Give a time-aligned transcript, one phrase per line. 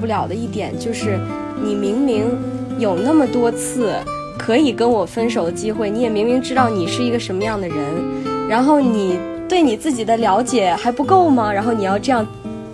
[0.00, 1.18] 不了的一点就是，
[1.62, 2.24] 你明明
[2.78, 3.92] 有那么多次
[4.38, 7.76] 可以跟我分手的机会，你也明明知道你是一个什么样的人，
[8.48, 11.52] 然后你对你自己的了解还不够吗？
[11.52, 12.26] 然后你要这样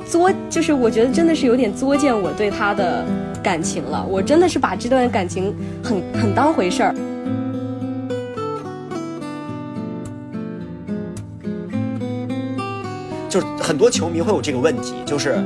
[0.07, 3.05] 作，就是我觉得真的是有点作践我对他的
[3.43, 4.07] 感情了。
[4.09, 6.95] 我真的是把这段感情很很当回事儿。
[13.37, 15.39] 就是很多球迷会有这个问题，就是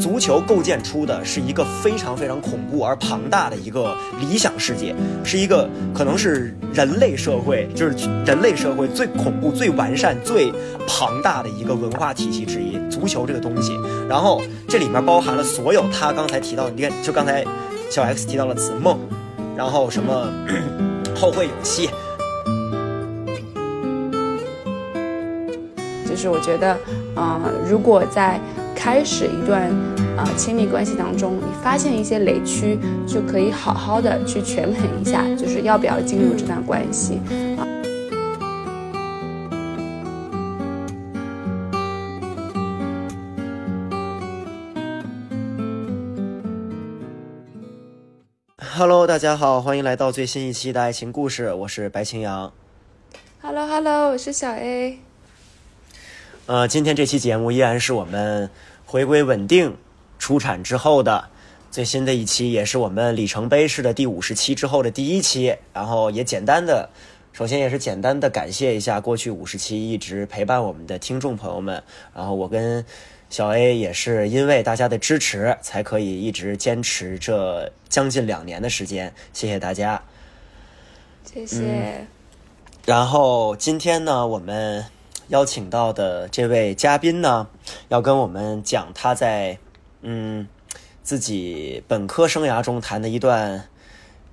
[0.00, 10.52] 足球构建出的是一个非常非常恐怖而庞大的一个理想世界，是一个可能是人类社会，就是人类社会最恐怖、最完善、最
[10.86, 12.78] 庞大的一个文化体系之一。
[12.88, 13.76] 足球这个东西，
[14.08, 17.44] 然后这里面包含了所有他刚才提到，你看，就刚才
[17.90, 18.96] 小 X 提到了子梦，
[19.56, 20.32] 然后什么
[21.16, 21.90] 后会有期。
[26.08, 26.78] 就是我觉得，
[27.14, 28.40] 啊，如果在
[28.74, 29.68] 开始一段
[30.16, 37.20] 啊亲密关系当中，你发现一些雷区，就可以好好的去权衡一下，就是要不要进入这段关系
[37.58, 37.68] 啊。
[48.74, 52.50] Hello，大家好，欢迎来到最新一期的爱情故事，我是白青阳。
[53.42, 55.11] Hello，Hello，我是小 A。
[56.46, 58.50] 呃，今天这期节目依然是我们
[58.84, 59.76] 回归稳定
[60.18, 61.24] 出产之后的
[61.70, 65.56] 最新的一期，也是我们里程碑式的第五十期之后的第一期。
[65.72, 66.90] 然后也简单的，
[67.32, 71.80] 首先也是简单的感谢一下过去五十期一直陪伴我们的听众朋友们。
[72.12, 72.84] 然后我跟
[73.30, 79.14] 小 A 也是因为大家的支持，才可以一直坚持这将近两年的时间。
[79.32, 80.02] 谢谢大家，
[81.24, 82.04] 谢谢。
[82.84, 84.84] 然后今天呢，我们。
[85.32, 87.48] 邀请到的这位嘉宾呢，
[87.88, 89.58] 要跟我们讲他在
[90.02, 90.46] 嗯
[91.02, 93.66] 自己本科生涯中谈的一段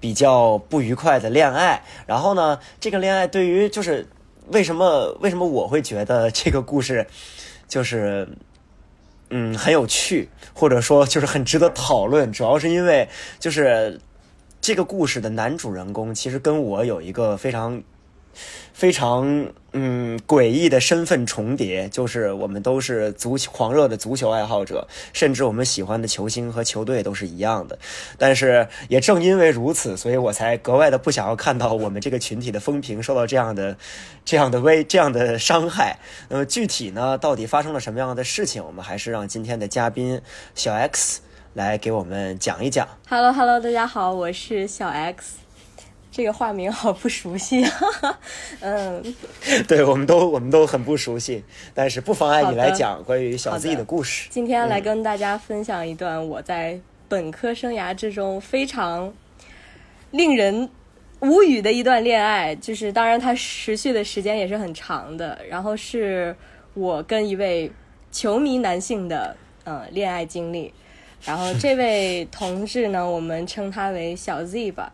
[0.01, 1.83] 比较不愉快的恋爱。
[2.05, 4.09] 然后呢，这个恋爱对于就是
[4.49, 7.07] 为什么为什么我会觉得这个故事
[7.69, 8.27] 就是
[9.29, 13.07] 嗯很有趣，或者说就是很值得讨论，主要是因为
[13.39, 14.01] 就是
[14.59, 17.81] 这个故事的男主人公其实跟我有一个非常。
[18.73, 27.77] 非常嗯诡异的身份重叠，就是我们都是足球狂热的足球爱好者，甚至我们喜欢的球星和球队都是一样的。
[28.17, 33.77] 但是也正因为如此，所以我才格外的不想要看到我们这个群体的风评受到这样的、
[34.23, 36.00] 这样的危、这样的伤害。
[36.29, 38.63] 那么具体呢，到底发生了什么样的事情？
[38.63, 40.21] 我们还是让今天的嘉宾
[40.56, 41.21] 小 X
[41.53, 42.88] 来给我们讲一讲。
[43.09, 45.48] Hello Hello，大家好，我是小 X。
[46.11, 47.63] 这个化名好不熟悉，
[48.61, 49.15] 嗯，
[49.67, 51.43] 对，我们都我们都很不熟悉，
[51.73, 54.27] 但是不妨碍你来讲关于小 Z 的故事。
[54.31, 59.13] 今天来跟大家分享一段我在本科生涯之中非常
[60.11, 60.67] 令人
[61.19, 65.39] 无语的一段恋爱，就是当然它持续的时间也是很长的。
[65.47, 66.35] 然后是
[66.73, 67.71] 我跟一位
[68.11, 70.73] 球迷男性的嗯恋爱经历，
[71.23, 74.91] 然后这位同志呢，我们称他为小 Z 吧。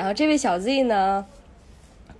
[0.00, 1.26] 然后这位小 Z 呢，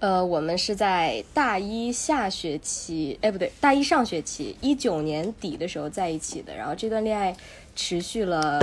[0.00, 6.54] 呃，我们是在大一下学期，哎，不对，大一上学期，一九年底的时候在一起的。
[6.54, 7.34] 然后这段恋爱
[7.74, 8.62] 持续了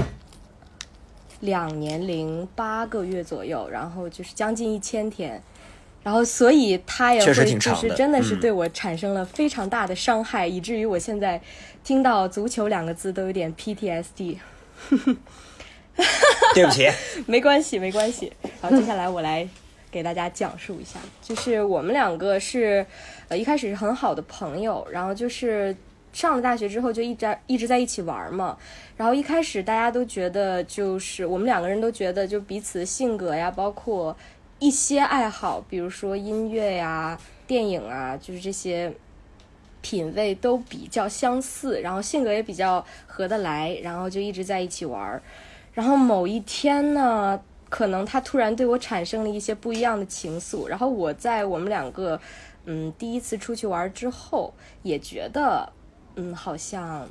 [1.40, 5.42] 两年零八个月左右，然后就是将近一千天。
[6.04, 11.42] 然后所以他也会就是真的是对我产生了非常大的伤害，以至于我现在
[11.84, 14.38] 听到足球两个字都有点 PTSD。
[16.54, 16.88] 对不起，
[17.26, 18.32] 没关系，没关系。
[18.62, 19.48] 然后接下来我来
[19.92, 22.86] 给大家讲述一下，就是我们两个是
[23.28, 25.76] 呃一开始是很好的朋友，然后就是
[26.14, 28.58] 上了大学之后就一直一直在一起玩嘛。
[28.96, 34.16] 然后一开始大家都觉得，就是我们两个人都觉得，就彼此性格呀，包括
[34.60, 38.92] 一些爱好，比如说音乐呀、电影啊，就是这些
[39.82, 45.22] 品味都比较相似，然后性格也比较合得来，然后就一直在一起玩。
[45.78, 47.40] 然后某一天呢，
[47.70, 50.66] 可能他突然对我产生了一些不一样的情愫。
[50.66, 52.20] 然后我在我们两个，
[52.66, 54.52] 嗯，第一次出去玩之后，
[54.82, 55.72] 也觉得，
[56.16, 57.08] 嗯，好像，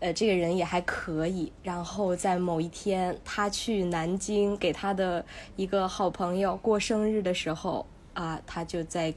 [0.00, 1.52] 呃，这个人也还可以。
[1.62, 5.24] 然后在某一天，他去南京给他的
[5.54, 9.14] 一个好朋友过生日的时候，啊，他就在。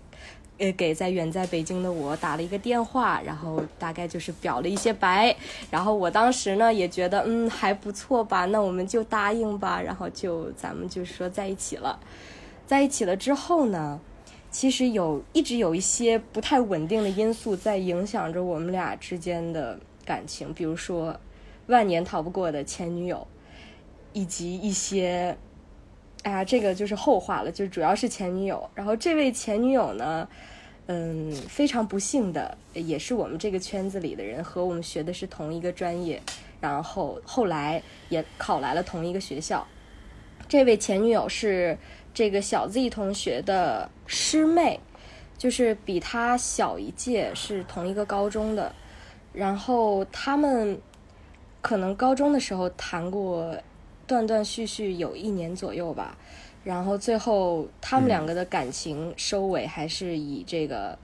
[0.57, 5.35] 呃，给在远在北京的我打了一个电话，然后大概就是表了一些白，
[5.69, 11.99] 然后我当时呢也觉得嗯还不错吧，那我们就答应吧，然后就咱们就说在一起了，
[12.65, 13.99] 在一起了之后呢，
[14.49, 21.19] 其实有一直有一些不太稳定的因素在影响着我们俩之间的感情，比如说
[21.67, 23.27] 万年逃不过的前女友，
[24.13, 25.37] 以及一些，
[26.25, 28.67] 哎呀，这个就是后话了，就主要是前女友。
[28.73, 30.27] 然后这位前女友呢，
[30.87, 36.19] 嗯，非常不幸的，也是我们这个圈子里的人，和我们学的是同一个专业，
[36.59, 39.67] 然后后来也考来了同一个学校。
[40.47, 41.77] 这位前女友是
[42.11, 44.79] 这个小 Z 同学的师妹，
[45.37, 48.73] 就是比他小一届，是同一个高中的。
[49.31, 50.81] 然后他们
[51.61, 53.55] 可能高中的时候谈过
[54.07, 56.17] 断断续续有一年左右吧。
[56.63, 60.97] 然后最后他们两个的感情收尾还是以这个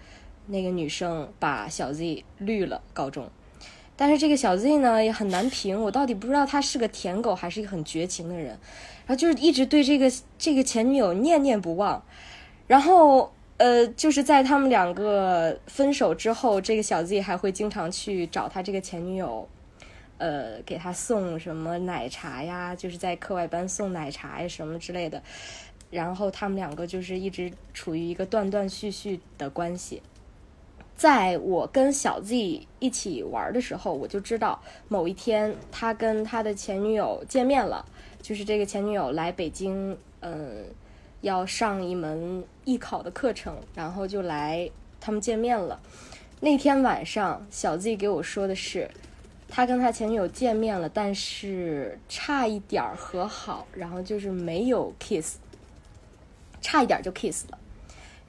[0.48, 3.30] 那个女生把小 Z 绿了告终。
[3.96, 12.04] 但是这个小 Z 呢也很难评，我到底不知道他是个舔狗还是一个很绝情的人，然后就是一直对这个这个前女友念念不忘，
[12.66, 19.48] 然后呃就是在他们两个分手之后，这个小 Z 还会经常去找他这个前女友，
[20.22, 25.22] 呃给他送什么奶茶呀，就是在课外班送奶茶呀什么之类的，
[25.90, 30.04] 然后他们两个就是一直处于一个断断续续的关系。
[30.96, 37.84] 在我跟小 Z 一起玩的时候，我就知道某一天他跟他的前女友见面了，
[38.22, 40.64] 就是这个前女友来北京，嗯，
[41.22, 44.70] 要上一门艺考的课程，然后就来
[45.00, 45.82] 他们见面了。
[46.40, 48.88] 那天晚上，小 Z 给我说的是，
[49.54, 55.36] 他跟他前女友见面了，但是差一点儿和好，然后就是没有 kiss，
[56.62, 57.58] 差一点就 kiss 了。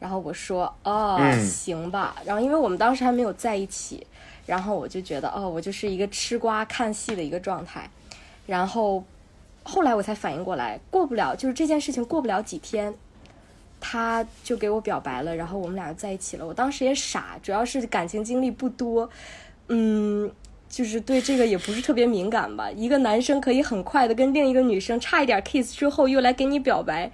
[0.01, 2.17] 然后我说哦，行吧。
[2.25, 4.05] 然后因为我们当时还没有在一起，
[4.45, 7.89] 然后我就觉得哦，我就是一个吃瓜看戏的一个状态。
[8.45, 9.05] 然后
[9.63, 12.93] 后来我才反应过来，过不了就是这件事情过不了几天，
[13.79, 16.45] 他就给我表白了，然后我们俩就在一起了。
[16.45, 19.09] 我当时也傻，主要是感情经历不多，
[19.69, 20.29] 嗯，
[20.73, 22.71] 就是对这个也不是特别敏感吧。
[22.71, 27.13] 一个男生可以很快的跟另一个女生差一点 kiss 之后又来给你表白。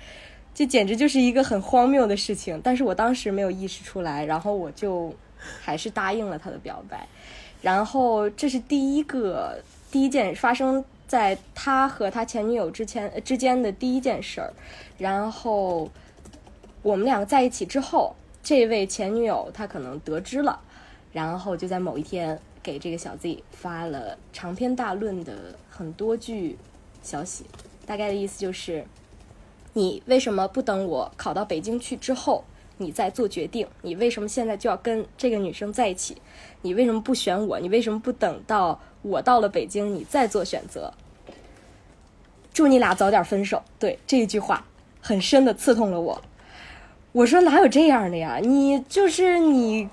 [0.54, 5.12] 这简直就是一个很荒谬的事情，但是我当时没有意识出来，然后我就
[5.60, 7.06] 还是答应了他的表白，
[7.60, 9.60] 然后这是第一个
[9.90, 14.52] 第一件发生在他和他前女友之前之间的第一件事儿，
[14.98, 15.90] 然后
[16.82, 20.60] 我们两个在一起之后，这位前女友她可能得知了，
[21.12, 22.38] 然后就在某一天
[22.68, 26.58] 给这个小 Z 发了长篇大论的很多句
[27.02, 27.46] 消息，
[27.86, 28.84] 大概的意思就是。
[29.74, 32.42] 你为什么不等我考到北京去之后，
[32.78, 33.66] 你再做决定？
[33.82, 36.20] 你为什么现在就要跟这个女生在一起？
[36.62, 37.60] 你为什么不选我？
[37.60, 40.92] 你为什么不等到我到了北京，你再做选择？
[42.52, 43.62] 祝你俩早点分手。
[43.78, 44.66] 对这一句话，
[45.00, 46.20] 很深的刺痛了我。
[47.12, 48.40] 我说哪有这样的呀？
[48.42, 49.88] 你就是你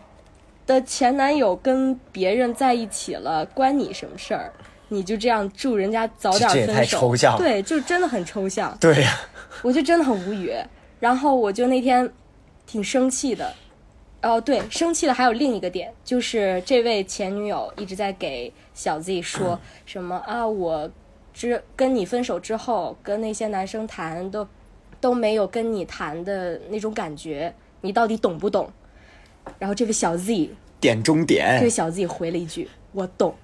[0.65, 4.51] 的前男友跟别人在一起了，关你什么事儿？
[4.89, 7.15] 你就这样祝人家早点分手？
[7.37, 8.77] 对，就真的很抽象。
[8.79, 9.11] 对呀。
[9.61, 10.53] 我就真的很无语，
[10.99, 12.07] 然后我就那天
[12.67, 13.53] 挺生气的，
[14.21, 20.91] 哦，对，生气的还有另一个点，就是这位前女友一直在给小 Z 说什么啊，我
[21.33, 24.45] 之跟你分手之后，跟那些男生谈都
[24.99, 28.69] 都没有跟你谈的那种感觉，你到底懂不懂？
[29.59, 30.49] 然后这位小 Z
[30.79, 33.35] 点中点，这位小 Z 回了一句：“我懂。”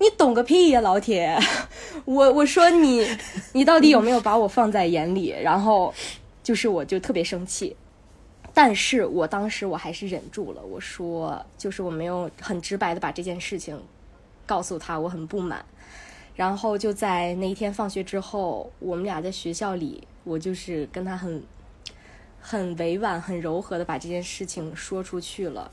[0.00, 1.38] 你懂个屁呀，老铁！
[2.04, 3.06] 我我说你，
[3.52, 5.34] 你到底有没有把我放在眼里？
[5.42, 5.94] 然后，
[6.42, 7.74] 就是我就特别生气，
[8.52, 10.62] 但是我当时我还是忍住了。
[10.62, 13.80] 我说，就是我没有很直白的把这件事情
[14.46, 15.64] 告诉他，我很不满。
[16.34, 21.42] 然后就在那一天放学之后，我们俩在学校里，我就是跟他很
[22.40, 25.70] 很委婉、很柔和的把这件事情说出去了。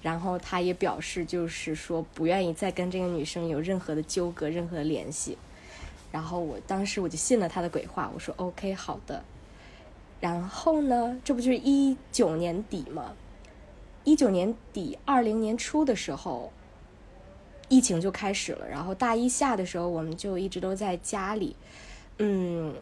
[0.00, 5.36] 然后他也表示，就是说不愿意再跟这个女生有任何的纠葛、任何的联系。
[6.12, 9.22] 然后我当时我就信了他的鬼话，我说 OK 好的。
[10.20, 13.14] 然后呢，这不就是一九年底吗？
[14.04, 16.52] 一九年底、二零年初的时候，
[17.68, 18.66] 疫情就开始了。
[18.68, 21.54] 然后大一下的时候，我们就一直都在家里。
[22.18, 22.74] 嗯，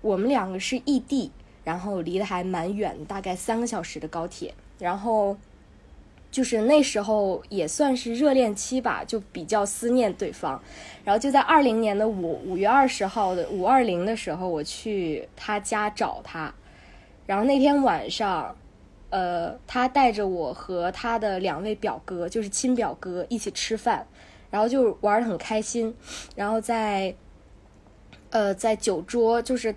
[0.00, 1.30] 我们两个是异地，
[1.64, 4.54] 然后离得还蛮远，大概三个小时的高铁。
[4.78, 5.36] 然后。
[6.32, 10.62] 就是那时候也算是热恋期吧，就比较思念对方。
[11.02, 16.54] 然后就在二零年的五五月二十号的五二零的时候，我去他家找他。
[17.26, 18.54] 然后那天晚上，
[19.10, 24.06] 呃，他带着我和他的两位表哥，就是亲表哥一起吃饭，
[24.52, 25.92] 然后就玩的很开心。
[26.36, 27.12] 然后在，
[28.30, 29.74] 呃，在酒桌，就是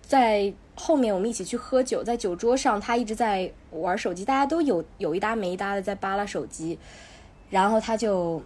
[0.00, 0.54] 在。
[0.74, 6.78] 后面我们一起去喝酒，在酒桌上，他一直在玩手机，大家都有有一搭没一搭的在扒拉手机，
[7.50, 8.42] 然后他就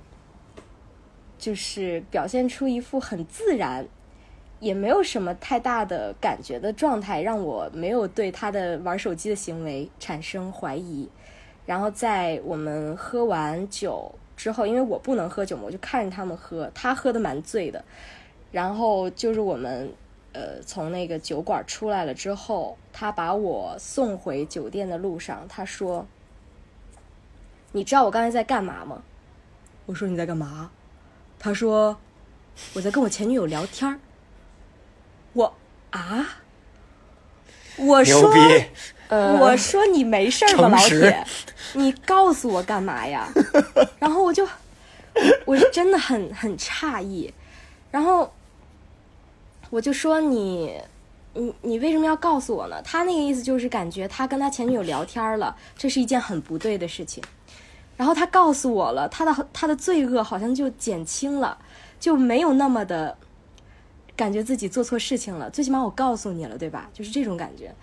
[1.38, 3.86] 就是表现出一副很自然，
[4.58, 11.08] 也没有什么太大的感觉的状态，让我没有对他的玩手机的行为产生怀疑。
[11.64, 17.84] 然后在我们喝完酒之后，因为我不能喝酒，我就看着他们喝，他喝的蛮醉的。
[18.52, 19.92] 然后就是我们
[20.36, 26.06] 呃从那个酒馆出来了之后，他把我送回酒店的路上，他说
[27.72, 29.02] ：“你知道我刚才在干嘛吗？”
[29.86, 30.70] 我说：“你在干嘛？”
[31.40, 31.96] 他说
[32.74, 33.98] ：“我在跟我前女友聊天儿。”
[35.32, 35.54] 我
[35.90, 36.26] 啊，
[37.78, 38.30] 我说。
[39.08, 41.24] 呃，我说你没事吧，老铁，
[41.74, 43.32] 你告诉我干嘛呀？
[44.00, 44.44] 然后我就，
[45.44, 47.32] 我是真的很很诧异，
[47.92, 48.34] 然后
[49.76, 50.80] 我就说你，
[51.34, 52.80] 你你为什么要告诉我呢？
[52.80, 57.22] 他那个意思就是感觉他跟他前女友聊天了，这是一件很不对的事情。
[57.94, 61.58] 然后他告诉我了，他的他的罪恶好像就减轻了，
[62.00, 63.18] 就没有那么的
[64.16, 65.50] 感觉自己做错事情了。
[65.50, 66.88] 最起码我告诉你了，对吧？
[66.94, 67.74] 就是这种感觉。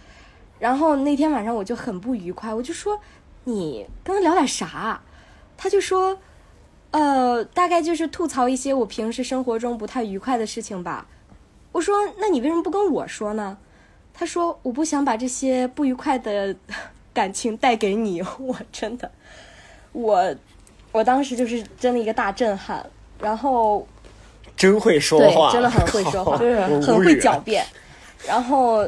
[0.57, 2.99] 然后那天晚上我就很不愉快，我就说
[3.43, 4.99] 你跟他聊点啥？
[5.55, 6.17] 他就说，
[6.89, 11.05] 呃，大概就是吐槽一些我平时生活中不太愉快的事情吧。
[11.73, 13.57] 我说，那你为什么不跟我说呢？
[14.13, 16.55] 他说，我不想把这些不愉快的
[17.13, 18.21] 感情带给你。
[18.39, 19.11] 我真的，
[19.91, 20.33] 我
[20.93, 22.85] 我当时就是真的一个大震撼。
[23.19, 23.87] 然后
[24.57, 27.65] 真会说对话，真的很会说话 很会狡辩。
[28.27, 28.87] 然后，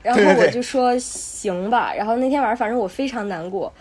[0.00, 1.92] 然后我就说行吧。
[1.92, 3.72] 然后那天晚上，反正我非常难过。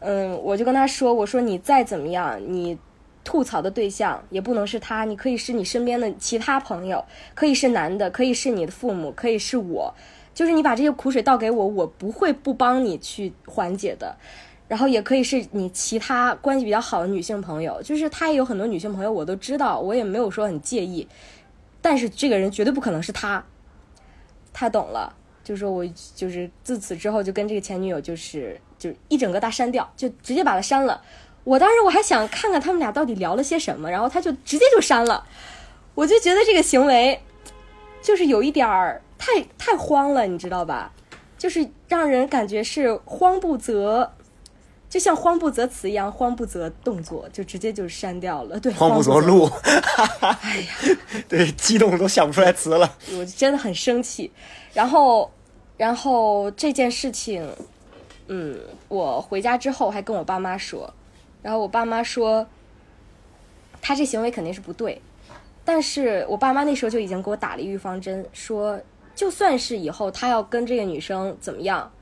[0.00, 2.76] 嗯，我就跟他说：“我说你再怎么样，你
[3.24, 7.04] 吐槽的对象也不能是他，你可以是你身边的其他朋友，
[7.34, 9.92] 可以是男的，可以是你的父母，可以是我。
[10.34, 14.14] 就是你把这些苦水倒给我，我不会不帮你去缓解的。
[14.66, 21.06] 然后也可以是你其他关系比较好的女性朋友，就是他也有很多女性朋友，我都知道，我也没有说很介意。
[21.80, 23.44] 但是这个人绝对不可能是他，
[24.52, 25.14] 他懂了。
[25.44, 31.00] 就说我就是自此之后就跟这个前女友就是就一整个大删掉，就直接把他删了。
[31.44, 35.24] 我当时我还想看看他们俩到底聊了些什么，然后他就直接就删了。
[35.94, 37.20] 我就觉得这个行为
[38.02, 40.90] 就是有一点儿太太慌了，你知道吧？
[41.38, 44.10] 就是让人感觉是慌不择，
[44.88, 48.58] 就像慌不择词一样，慌不择动作，就直接就删掉了。
[48.58, 49.44] 对，慌不择择路，
[50.40, 50.96] 哎呀，
[51.28, 52.96] 对，激动都想不出来词了。
[53.18, 54.32] 我真的很生气。
[54.72, 55.30] 然后，
[55.76, 57.46] 然后这件事情，
[58.28, 58.58] 嗯，
[58.88, 60.90] 我回家之后还跟我爸妈说，
[61.44, 62.46] 然后我爸妈说，
[63.82, 64.98] 他这行为肯定是不对，
[65.62, 68.80] 但是我爸妈那时候就已经给我打了预防针，说
[69.14, 71.92] 就算是以后他要跟这个女生怎么样，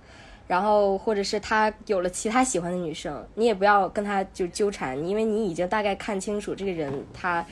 [0.47, 7.45] 然后或者是他有了其他喜欢的女生，你也不要跟他就纠缠，因为你已经大概看清楚这个人他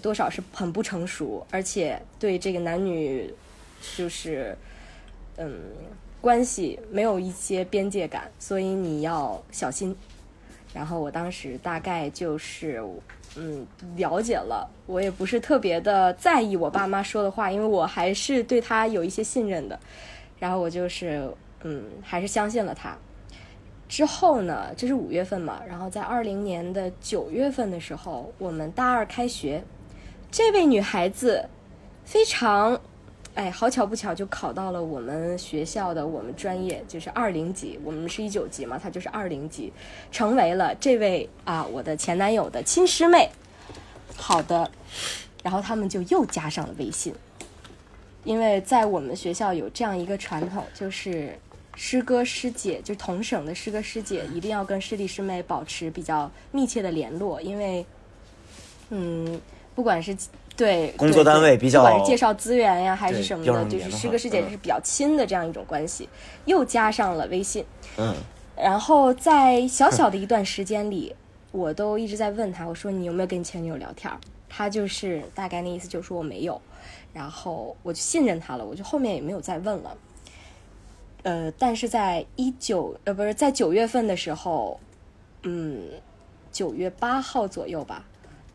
[0.00, 3.30] 多少是很不成熟，而且对这个男女
[3.94, 4.56] 就是
[5.36, 5.60] 嗯
[6.22, 9.94] 关系没有一些边界感，所以你要小心。
[10.74, 12.82] 然后我当时大概就是
[13.36, 13.66] 嗯
[13.96, 19.78] 了解了，我也不是特别的在意我爸妈说的话，因为我还是对他有一些信任的。
[20.38, 22.94] 然后我就是嗯还是相信了他。
[23.88, 29.62] 之后呢，这是五月份嘛，然后在二零年的九月份的时候，我们大二开学，
[30.30, 31.48] 这位女孩子
[32.04, 32.80] 非常，
[33.34, 39.72] 哎，好巧不巧就考到了我们学校的我们专业，就是二零级，我们是一九级嘛，她就是二零级，
[40.12, 43.28] 成为了这位啊我的前男友的亲师妹。
[44.16, 44.70] 好的，
[45.42, 47.12] 然后他们就又加上了微信，
[48.22, 51.36] 因为在我们学校有这样一个传统，就是
[51.74, 57.84] 师哥师姐，就同省的师哥师姐，一定要跟师弟师妹保持比较密切的联络，因为，
[58.90, 59.40] 嗯，
[59.74, 60.16] 不管是
[60.56, 66.08] 对工作单位比较不管是介绍资源呀，还是什么的，就是师哥师姐嗯是比较亲的这样一种关系，
[66.44, 67.64] 又加上了微信，
[67.96, 68.14] 嗯，
[68.56, 71.14] 然后在小小的一段时间里，
[71.50, 74.12] 我都一直在问他，我说你有没有跟你前女友聊天？
[74.48, 76.60] 他就是大概那意思，就是说我没有。
[77.12, 79.96] 然后我就信任他了，我就后面也没有再问了。
[81.22, 84.78] 呃，但是在一九呃不是在九月份的时候，
[85.42, 85.82] 嗯，
[86.50, 88.04] 九月八号左右吧，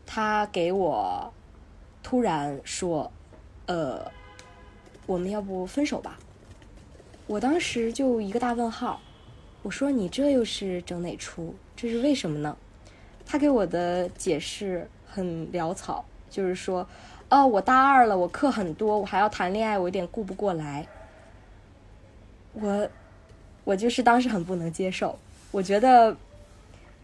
[0.06, 1.32] 他给我
[2.02, 3.10] 突然说，
[3.66, 4.10] 呃，
[5.06, 6.18] 我们要不分手吧？
[7.26, 9.00] 我当时就一个大问号，
[9.62, 11.54] 我说你这又是整哪出？
[11.76, 12.56] 这是为什么呢？
[13.24, 16.86] 他给我的解释很潦草，就是说，
[17.28, 20.86] 哦，我大二了，我课很多，我还要谈恋爱，我有点顾不过来。
[22.54, 22.88] 我，
[23.62, 25.16] 我就是当时很不能接受，
[25.52, 26.16] 我觉得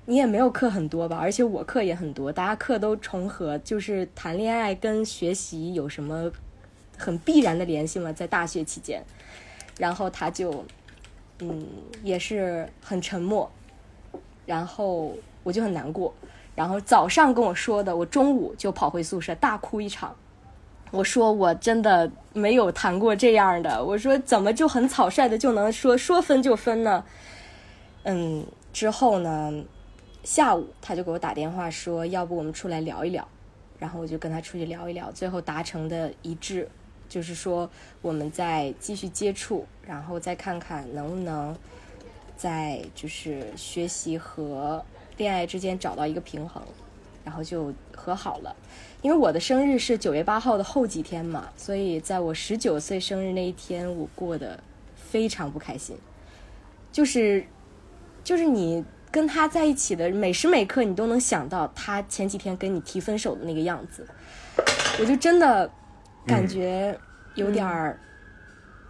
[0.09, 6.31] 你也没有课很多吧，而且我课也很多，大家课都重合，就是谈恋爱跟学习有什么
[6.97, 8.13] 很必然的联系吗？
[8.13, 9.03] 在大学期间，
[9.79, 10.65] 然后他就
[11.41, 11.67] 嗯
[12.05, 13.51] 也是很沉默，
[14.47, 16.15] 然后我就很难过，
[16.55, 20.15] 然后早上跟我说的，我中午就跑回宿舍大哭一场。
[20.93, 27.05] 我说我真的没有谈过这样的，我说怎么就很草率的就能说说分就分呢？
[28.05, 29.53] 嗯，之后呢，
[30.27, 33.27] 下午他就给我打电话说，要不我们出来聊一聊，
[33.79, 36.69] 然后我就跟他出去聊一聊，最后达成的一致
[37.09, 37.71] 就是说
[38.03, 41.57] 我们再继续接触，然后再看看能不能
[42.37, 44.85] 在就是学习和
[45.17, 46.61] 恋爱之间找到一个平衡，
[47.25, 48.57] 然后就和好了。
[49.03, 54.59] 因为我的生日是九月八号的后几天嘛，所以在我十九岁生日那一天，我过得
[54.97, 55.97] 非常不开心。
[56.91, 57.47] 就是，
[58.25, 64.07] 就是你跟他在一起的每时每刻，你都能想到他前几天跟你提分手的那个样子。
[64.99, 65.71] 我就真的
[66.27, 66.99] 感觉
[67.35, 67.99] 有点儿，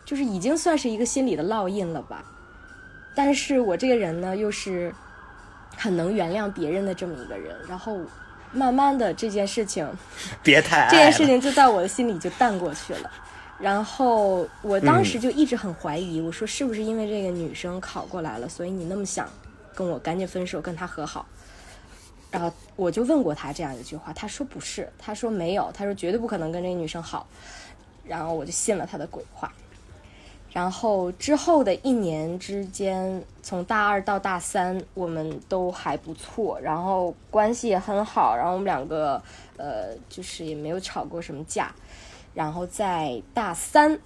[0.04, 2.24] 就是已经算是一个心理的烙印了吧。
[3.14, 4.94] 但是我这个人呢，又是
[5.76, 7.98] 很能原谅别人的这么一个人，然后
[8.52, 9.88] 慢慢的这件事情。
[10.42, 13.10] 别太爱这件事情就在我的心里就淡过去了。
[13.58, 19.26] 然后我当时就一直很怀疑，我说是不是因为这个女生考过来了，所以你那么想
[19.76, 21.24] 跟我赶紧分手，跟他和好？
[22.32, 27.28] 然后我就问过他这样一句话，他说不是，他说没有，他说绝对不可能跟这个女生好。
[28.04, 29.52] 然后我就信了他的鬼话。
[30.52, 39.22] 然后之后的一年之间，从大二到大三，我们都还不错，然后关系也很好，然后我们两个
[39.58, 41.70] 呃，就是也没有吵过什么架。
[42.32, 43.98] 然后在大三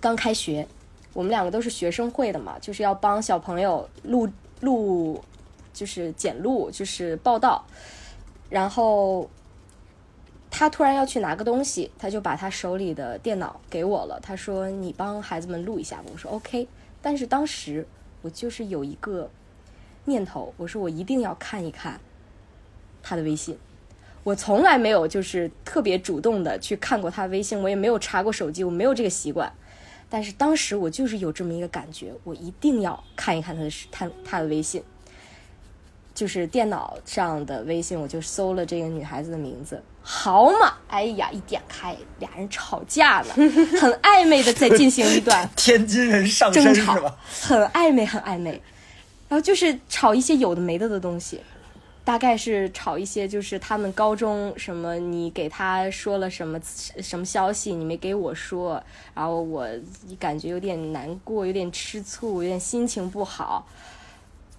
[0.00, 0.66] 刚开学，
[1.12, 4.28] 我们两个都是学生会的嘛，就是要帮小朋友录
[4.60, 5.22] 录，
[5.72, 7.64] 就是检录，就是报道。
[8.48, 9.28] 然后
[10.50, 14.18] 他突然要去拿个东西，他就把他手里的电脑给我了。
[14.22, 16.68] 他说：“你帮孩子们录一下吧。”我说：“OK。”
[17.02, 17.86] 但是当时
[18.22, 19.30] 我就是有一个
[20.04, 22.00] 念头，我说我一定要看一看
[23.02, 23.58] 他的微信。
[24.24, 29.52] 我从来没有就是特别主动的去看过他微信，我也没有查过手机，我没有这个习惯。
[30.08, 34.82] 但是当时我就是有这么一个感觉，我一定要看一看他的他他的微信。
[36.14, 43.34] 就是电脑上的微信，我就搜了这个女孩子的名字，好嘛，哎呀，一点开，俩人吵架了，
[43.78, 48.52] 很暧昧的在进行一段 天津人上身是争吵吧？，很暧昧，很暧昧。
[49.28, 51.38] 然后就是吵一些有的没的的东西，
[52.06, 56.56] 大概是吵一些就是他们高中什么，你给他说了什么
[57.02, 58.80] 什么消息，你没给我说，
[59.12, 59.66] 然后我
[60.16, 63.66] 感觉有点难过，有点吃醋，有点心情不好。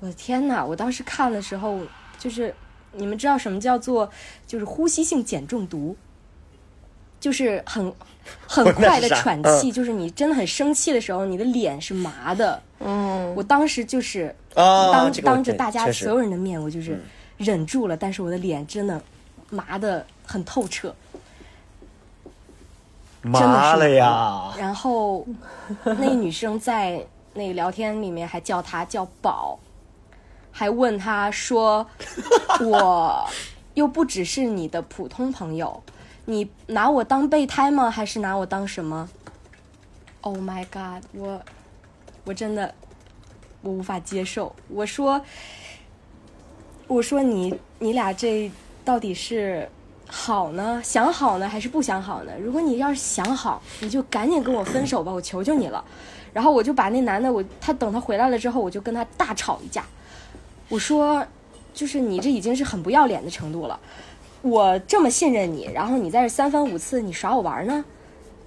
[0.02, 0.66] 我的天呐！
[0.66, 1.80] 我当时看的时候，
[2.20, 2.54] 就是
[2.92, 4.12] 你们知道什么叫做
[4.46, 5.96] 就是呼吸性碱中毒，
[7.18, 7.94] 就是很
[8.46, 12.62] 很 快的喘气，就是你真的很生气的时候，你的脸是麻的。
[12.82, 17.02] 嗯，我当时就是啊，当这个当着大家所有人的面，我就是
[17.38, 19.02] 忍住了，但是我的脸真的
[19.50, 20.94] 麻的很透彻。
[23.22, 25.26] 麻了呀，然后
[25.84, 29.60] 那女生在那个聊天里面还叫他叫宝，
[30.52, 31.86] 还问他说
[32.62, 33.28] ：“我
[33.74, 35.84] 又不只是你的普通朋友，
[36.26, 37.92] 你拿我当备胎吗？
[37.92, 39.10] 还是拿我当什么
[40.22, 41.04] ？”Oh my god！
[41.12, 41.42] 我
[42.24, 42.74] 我真的
[43.62, 44.56] 我无法接受。
[44.70, 45.22] 我说
[46.88, 48.50] 我说你你俩这
[48.86, 49.68] 到底是
[50.08, 50.82] 好呢？
[50.82, 52.32] 想好呢，还是不想好呢？
[52.42, 55.84] 如果你要是想好，你就赶紧跟我分手吧，我求求你了。
[56.34, 59.84] 然后我就把那男的，我他等他回来了之后，我就跟他大吵一架。
[60.70, 61.26] 我说，
[61.74, 63.78] 就是你这已经是很不要脸的程度了。
[64.42, 67.84] 我这么信任你，然后你在这三番五次你耍我玩呢？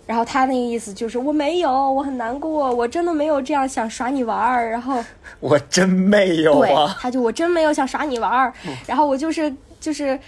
[0.06, 4.70] 然后他那个意思就是我没有，我很难过，我真的没有这样想耍你玩儿。
[4.70, 5.02] 然后
[5.38, 8.52] 我真没有对，啊，他就我真没有想耍你玩儿，
[8.86, 10.18] 然后我就是就是，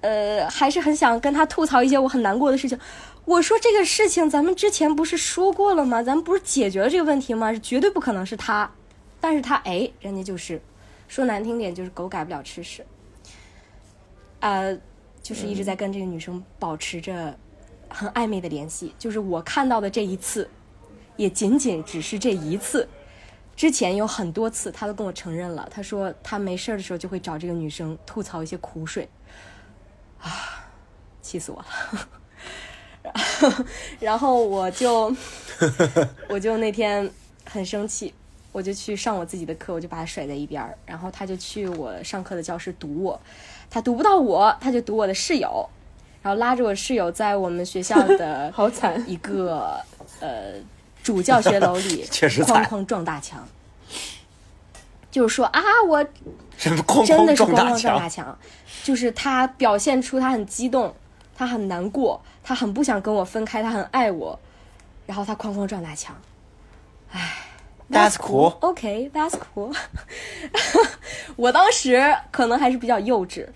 [0.00, 2.78] 呃，还是很想跟他吐槽一些我很难过的事情。
[3.24, 6.02] 我说这个事情咱们之前不是说过了吗？
[6.02, 7.52] 咱们不是解决了这个问题吗？
[7.52, 8.70] 是绝对不可能是他，
[9.20, 10.60] 但是他哎，人家就是
[11.06, 12.84] 说难听点就是狗改不了吃屎，
[14.40, 14.76] 呃，
[15.22, 17.32] 就是一直在跟这个女生保持着
[17.92, 18.94] 很暧昧的联系。
[18.98, 20.48] 就是我看到的这一次，
[21.16, 22.88] 也仅仅只是这一次。
[23.54, 25.68] 之前有很多次，他都跟我承认了。
[25.70, 29.08] 他说他没事儿的时候就会找这个女生吐槽一些苦水，
[30.18, 30.66] 啊，
[31.20, 32.08] 气死我了。
[33.02, 33.64] 然后，
[34.00, 35.14] 然后我就
[36.30, 37.08] 我就那天
[37.44, 38.14] 很生气，
[38.52, 43.20] 我就去上我自己的课，我就把他甩在一边儿，然后他就去我上课的教室堵我，
[43.68, 45.68] 他堵不到我，他就堵我的室友，
[46.22, 49.78] 然后拉着我室友在我们学校的 好惨，一个
[50.20, 50.52] 呃
[51.02, 53.46] 主教学楼里 确实哐哐撞大墙，
[55.10, 56.04] 就是说啊，我
[56.56, 58.38] 真的是哐撞大咣咣撞大墙，墙，
[58.84, 60.94] 就是他表现出他很激动，
[61.34, 64.38] 他很难过，他很不想跟我分开，他很爱我，
[65.06, 66.16] 然后他哐哐撞大墙，
[67.10, 67.38] 唉
[67.90, 69.76] That's cool OK, that's cool。
[71.36, 73.46] 我当时可能还是比较幼稚，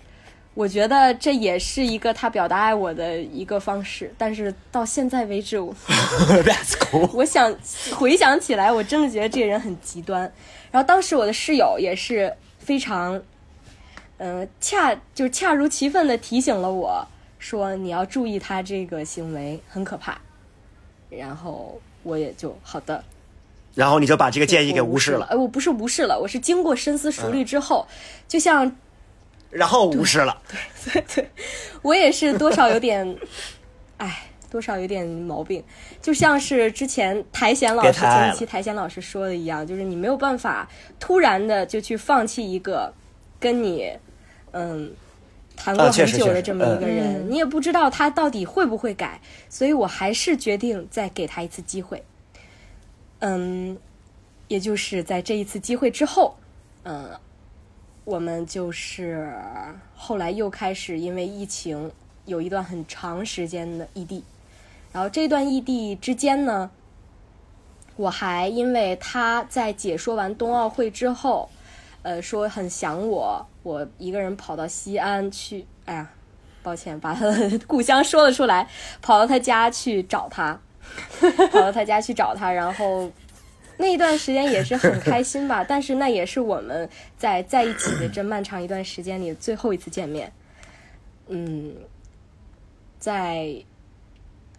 [0.57, 7.07] 我觉得这也是一个他表达爱我的一个方式，但是到现在为止， 我 That's cool。
[7.13, 7.55] 我想
[7.95, 10.21] 回想起来，我真的觉得这个人很极端。
[10.71, 13.21] 然后当时我的室友也是非常，
[14.17, 20.19] 嗯、恰就是恰如其分的提醒了我说你要注意他这个行为很可怕。
[21.11, 23.03] 然后我也就好的，
[23.75, 27.85] 然后你就把这个建议给无无视了，呃，我不是无视了，我是经过深思熟虑之后，
[28.27, 28.75] 就像
[29.49, 30.41] 然后无视了。
[30.83, 31.29] 对对对，
[31.81, 33.17] 我也是多少有点，
[33.97, 35.63] 哎，多少有点毛病，
[36.01, 40.67] 就像是之前苔藓老师前一期苔藓老师说的一样，就是你没有办法
[40.99, 42.93] 突然的就去放弃一个
[43.39, 43.91] 跟你，
[44.51, 44.91] 嗯。
[45.59, 52.03] 谈过啊很久的这么一个人，嗯你也不知道他到底会不会改，所以我还是决定再给他一次机会。
[53.21, 53.75] 嗯，
[54.47, 56.37] 也就是在这一次机会之后，
[56.83, 57.09] 嗯，
[58.07, 59.29] 我们就是
[59.93, 61.91] 后来又开始因为疫情
[62.23, 64.23] 有一段很长时间的异地，
[64.93, 66.71] 然后这段异地之间呢，
[67.97, 71.49] 我还因为他在解说完冬奥会之后，
[72.01, 76.09] 呃，说很想我，我一个人跑到西安去，哎呀，
[76.63, 78.69] 抱歉，把他的故乡说了出来，
[79.01, 80.57] 跑到他家去找他，
[81.51, 83.11] 跑到他家去找他，然后
[83.79, 90.33] 那一段时间也是很开心吧， 但是那也是我们在在一起的这漫长一段时间里最后一次见面。
[91.27, 91.75] 嗯，
[92.97, 93.63] 在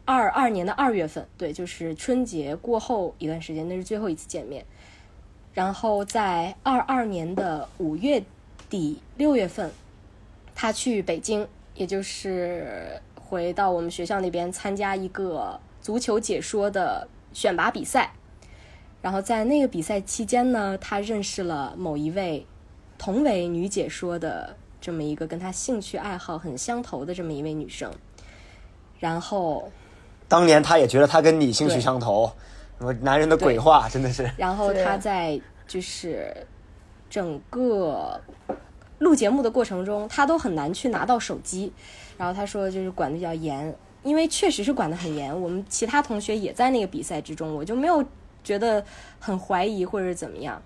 [0.04, 4.64] 二二年的二月份，对，就是春节过后一段时间，那是最后一次见面。
[5.52, 8.22] 然后在二二年的五月
[8.70, 9.72] 底六月份，
[10.54, 18.12] 他去北京，也就是回到我们学校那边参加一个足球解说的选拔比赛。
[19.00, 22.44] 然后在那个比赛期间呢，他认识了某一位
[22.98, 27.90] 同为女解说的这么一个跟他兴趣爱好很相投的这么一位女生。
[28.98, 29.70] 然后，
[30.26, 32.30] 当年他也觉得他跟你兴趣相投，
[32.78, 34.28] 什么男人的鬼话，真的是。
[34.36, 36.34] 然后对他在就是
[37.08, 38.20] 整个
[38.98, 41.72] 录节目的过程中，他都很难去拿到手机。
[42.16, 45.40] 然后他说就是管的比较严，因为确实是管的很严。
[45.40, 48.04] 我们其他同学也在那个比赛之中，我就没有
[48.42, 48.84] 觉得
[49.18, 50.60] 很怀疑或者怎么样。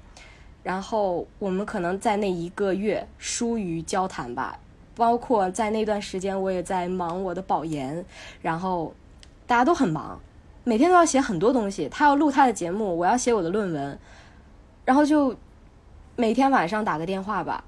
[0.62, 4.58] 然后我们可能在那一个月疏于交谈吧，
[4.94, 8.04] 包括在那段时间我也在忙我的保研，
[8.40, 8.94] 然后
[9.46, 10.20] 大家都很忙，
[10.62, 11.88] 每天都要写很多东西。
[11.88, 13.98] 他要录他的节目，我要写我的论文，
[14.84, 15.34] 然后就
[16.14, 17.64] 每天晚上打个电话吧。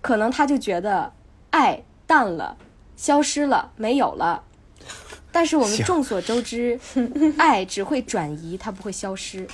[0.00, 1.12] 可能他就觉得
[1.50, 2.56] 爱淡了，
[2.94, 4.44] 消失了，没有了。
[5.34, 6.78] 但是我们众所周知，
[7.36, 9.44] 爱只会转移，它不会消失。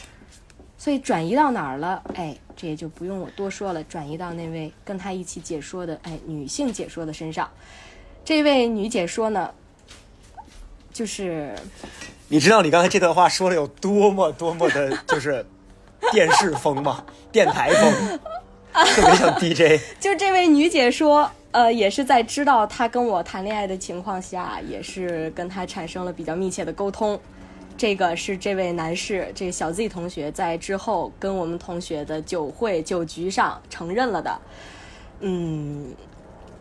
[0.76, 2.02] 所以转移到哪儿了？
[2.14, 7.48] 哎，这也就不用我多说了，转移到那位跟他一起解说的哎女性解说的身上。
[8.24, 9.50] 这位女解说呢，
[10.92, 11.54] 就是
[12.28, 15.44] 你知道你刚才这段话说的有多么多么的， 就是
[16.12, 17.04] 电视风吗？
[17.32, 18.18] 电台风，
[18.72, 19.82] 特别像 DJ。
[19.98, 27.18] 就这位女解说，呃，也是在知道他跟我谈恋爱的情况下，也是跟他产生了比较密切的沟通。
[27.76, 34.40] 这个是这位男士，这个小 Z 同学在之后跟我们同学的酒会酒局上承认了的。
[35.20, 35.92] 嗯，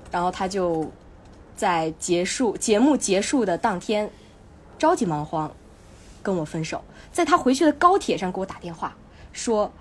[0.10, 0.90] 然后他就
[1.56, 4.10] 在结束节目结束的当天，
[4.78, 5.52] 着急忙慌
[6.24, 8.96] 跟我分手，在他回去的高铁上给我打电话
[9.34, 9.72] 说：“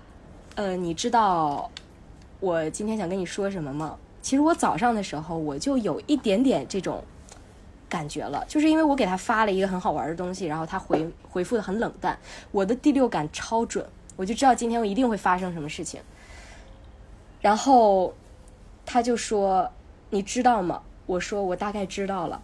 [0.55, 1.71] 呃，你知道
[2.39, 3.97] 我今天想跟你说什么吗？
[4.21, 7.03] 其实我早上的时候我就有一点点这种
[7.87, 12.17] 感觉了，就是因为我给他发了一个很好玩的东西，然后他回回复的很冷淡，
[12.51, 16.01] 我的第六感超准，我就知道今天我一定会发生什么事情。
[17.41, 18.13] 然后
[18.85, 19.71] 他就说
[20.11, 22.41] ：“你知道吗？”我说：“我大概知道了。”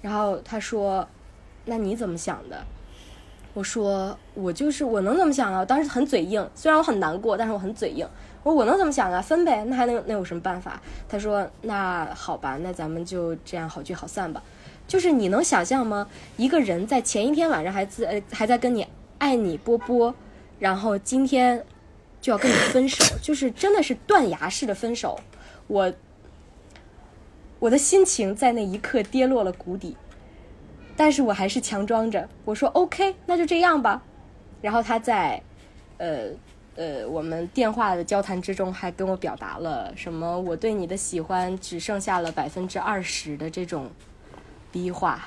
[0.00, 1.06] 然后他说
[1.66, 2.64] ：“那你怎么想的？”
[3.52, 5.60] 我说：“我就是我能怎么想啊？
[5.60, 8.08] 我当时很嘴硬，虽然我很难过，但是我很嘴硬。
[8.44, 9.20] 我说我能怎么想啊？
[9.20, 10.80] 分呗，那还能能有什么办法？
[11.08, 14.40] 他说：“那好吧，那咱们就这样好聚好散吧。”
[14.86, 16.06] 就是你能想象吗？
[16.36, 20.14] 一个人在前一天晚上还在呃还在跟你爱你波波，
[20.58, 21.64] 然后今天
[22.20, 25.18] 就要跟你分手，就是真的是断崖式的分手。
[25.66, 25.90] 我
[27.58, 29.96] 我的心情在那一刻跌落了谷底，
[30.94, 34.02] 但是我还是强装着，我说 OK，那就这样吧。
[34.60, 35.42] 然后他在
[35.96, 36.26] 呃
[36.76, 43.90] 呃我们电话的交谈之中，还跟我表达了什么我对你的喜欢只剩下了百分之二十的这种
[44.72, 45.20] 逼话。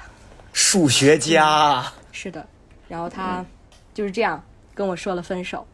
[0.54, 2.46] 数学家，是的，
[2.88, 3.46] 然后他
[3.94, 5.66] 就是这样跟我说了分手。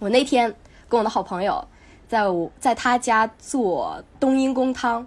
[0.00, 0.52] 我那天
[0.88, 1.64] 跟我的好朋友
[2.08, 5.06] 在我在他家做冬阴功汤，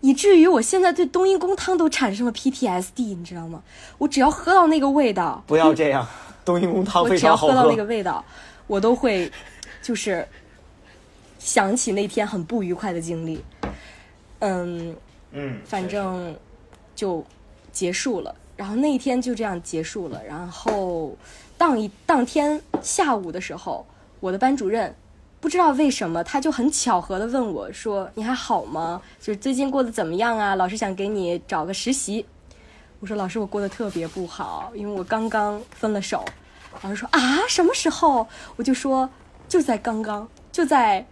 [0.00, 3.62] 以至于我现在对冬阴功汤都产生了 PTSD，你知道吗？
[3.98, 6.04] 我只要喝到那个味道，不要这样，
[6.44, 7.76] 冬阴功汤我非常好只要喝到那。
[7.76, 8.24] 个味道，
[8.66, 9.30] 我都会
[9.80, 10.26] 就是
[11.38, 13.42] 想起那天很不愉快的经历。
[14.40, 14.96] 嗯，
[15.32, 16.36] 嗯，反正
[16.94, 17.24] 就
[17.72, 18.34] 结束了。
[18.56, 20.22] 然后那一天就这样结束了。
[20.24, 21.16] 然后
[21.56, 23.86] 当一当天下午的时候，
[24.20, 24.94] 我的班主任
[25.40, 29.00] 不知道为什么，他就很巧合的问我说：“你还好吗？
[29.20, 30.54] 就是最近过得怎么样啊？
[30.54, 32.26] 老师想给你找个实习。”
[33.02, 36.24] 我说：“老师，我过得特别不好，因为我刚刚分了手。”
[36.82, 39.10] 老师说：“啊，什么时候？”我就说
[39.48, 41.04] ：“就在刚刚，就在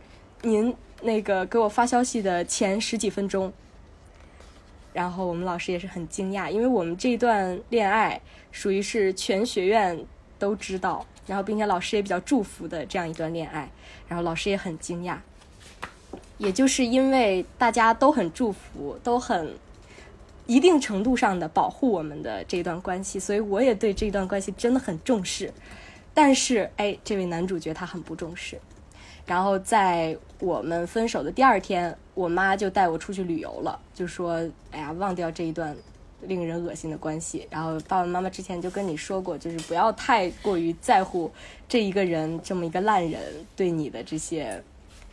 [0.42, 0.72] 您
[1.03, 3.53] 那个给我发消息的前十几分钟。”
[4.94, 8.20] 然后我们老师也是很惊讶，因为我们这段恋爱
[8.53, 9.98] 属于是全学院
[10.38, 13.68] 都知道，然后并且老师也比较祝福的这样一段恋爱，
[14.07, 15.16] 然后老师也很惊讶。
[16.38, 19.57] 也就是因为大家都很祝福，都很
[20.50, 25.52] 一定程度上的保护我们的这段关系，所以我也对这段关系真的很重视。
[26.12, 28.58] 但是，哎，这位男主角他很不重视。
[29.24, 35.76] 然后在我们分手的第二天，我妈就带我出去旅游了，就说：“哎呀，忘掉这一段
[36.22, 41.30] 令人恶心的关系。”然后爸爸妈妈之前就跟你说过，就是不要太过于在乎
[41.68, 43.22] 这一个人这么一个烂人
[43.54, 44.60] 对你的这些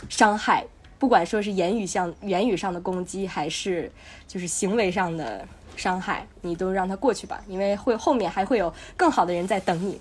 [0.10, 0.66] 伤害，
[1.00, 3.92] 不管说是言语上言语上的攻击，还是
[4.28, 10.00] 就是行为上的伤害，你都让他过去吧，因为会后面还会有更好的人在等你。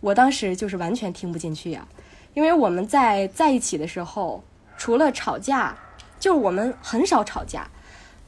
[0.00, 1.88] 我当时就是完全听不进去呀、
[2.34, 4.44] 因为我们在在一起的时候，
[4.76, 5.74] 除了吵架，
[6.20, 7.66] 就是我们很少吵架，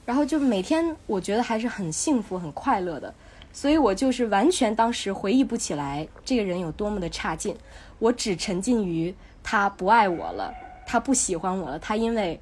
[0.06, 3.12] 然后就每天我觉得还是很幸福、很快乐的，
[3.52, 7.54] 所以我就是完全当时回忆不起来这个人有多么的差劲，
[7.98, 10.54] 我只沉浸于他不爱我了，
[10.86, 12.40] 他不喜欢我了，他因为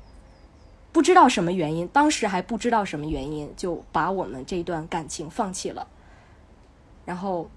[0.92, 5.84] 不知道什么原因，当时还不知道什么原因，就把我们这段感情放弃了，
[7.04, 7.50] 然后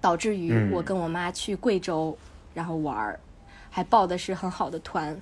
[0.00, 0.70] 导致于嗯。
[0.72, 2.16] 我跟我妈去贵州，
[2.54, 3.20] 然后玩儿，
[3.68, 5.18] 还报的是很好的团，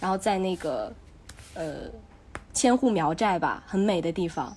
[0.00, 0.92] 然后在那个
[1.54, 1.88] 呃
[2.52, 4.54] 千户苗寨吧，很美的地方。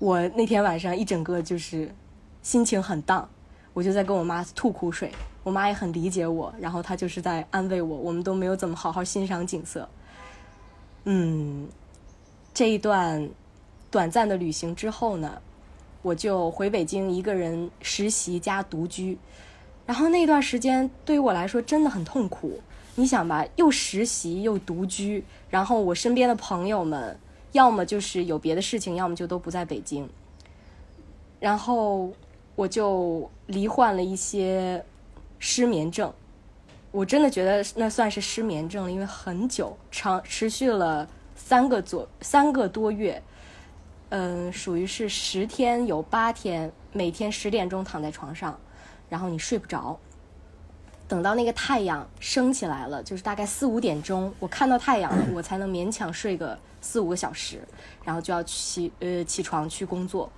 [0.00, 1.94] 我那天晚上一整个就是
[2.42, 3.28] 心情很荡，
[3.74, 9.86] 我就在跟我妈吐苦水，我妈也很理解我，然后她就是在安慰我，我们都没有怎么好好欣赏景色。
[11.04, 11.68] 嗯，
[12.54, 13.28] 这一段
[13.90, 15.42] 短暂的旅行之后呢，
[16.00, 19.18] 我就回北京一个人实习加独居，
[19.84, 22.60] 然后那段时间对于我来说真的很痛苦。
[22.94, 27.18] 你想吧，又实习又独居，然后我身边的朋友们
[27.50, 30.08] 要么就是有别的事情，要么就都不在北京。
[31.40, 32.12] 然后
[32.56, 34.84] 我就罹患了一些
[35.38, 36.12] 失眠症，
[36.90, 43.22] 我真的觉得那算是失眠症了，因为很久长持续了三个左三个多月，
[44.10, 48.58] 嗯，属于是十天有八天，每天十点钟躺在床上，
[49.08, 49.98] 然后你睡不着。
[51.06, 57.60] 等到那个太阳升起来了，就是大概四五点钟，我看到太阳了，我才能勉强睡个四五个小时，
[58.04, 60.30] 然后就要起呃起床去工作。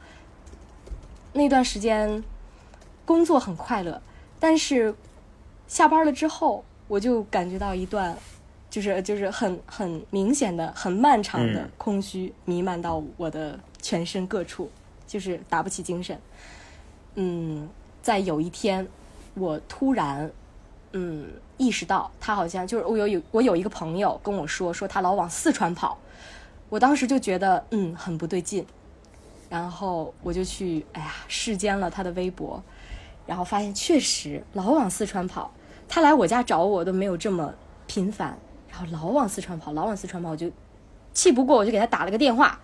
[1.37, 2.25] 那段时间
[3.05, 4.01] 工作很快乐，
[4.41, 4.95] 但是
[5.69, 8.17] 下班了之后，我就感觉到一段
[8.71, 14.71] 就是就是很很明显的、很漫长的嗯空虚弥漫到我的全身各处，
[15.07, 16.19] 就是打不起精神。
[17.17, 17.69] 嗯，
[18.03, 18.87] 在有一天，
[19.35, 20.31] 我突然
[20.93, 21.27] 嗯
[21.59, 25.99] 意识到，他好像就是我有有我有一个朋友跟我说，说他老往四川跑，
[26.71, 28.67] 我当时就觉得嗯很不对劲，
[29.49, 32.63] 然后我就去哎呀视奸了他的微博，
[33.27, 35.53] 然后发现确实老往四川跑，
[35.89, 37.55] 他来我家找我都没有这么
[37.87, 38.39] 频繁，
[38.71, 40.51] 然后老往四川跑，老往四川跑，我就
[41.13, 42.61] 气不过，我就给他打了个电话。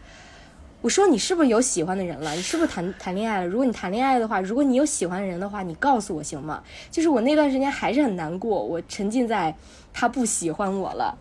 [0.80, 2.32] 我说你是不是有喜欢的人了？
[2.32, 3.46] 你是不是谈谈恋爱了？
[3.46, 6.60] 如果你谈恋爱的话，如果你有喜欢的人的话，你告诉我行吗？
[6.90, 9.54] 就是我那段时间还是很难过，我沉浸在
[9.92, 11.16] 他不喜欢我了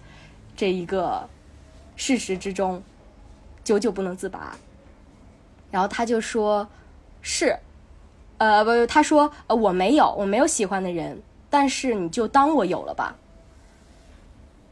[0.58, 1.30] 这一个
[1.96, 2.82] 事实之中，
[3.64, 4.58] 久久不能自拔。
[5.72, 6.68] 然后他就说
[7.22, 7.58] ：“是，
[8.38, 13.16] 呃不，他说呃我没有，我没有喜欢的人，但是你就当我有了吧。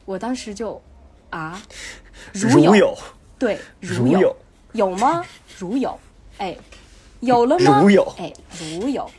[0.05, 0.81] 我当时就
[1.29, 1.61] 啊，
[2.33, 2.97] 如有，有，
[3.37, 4.35] 对，如有有，
[4.73, 5.23] 有吗？
[5.57, 5.97] 如有，
[6.37, 6.57] 哎，
[7.21, 7.79] 有了吗？
[7.81, 9.09] 如有哎，如有。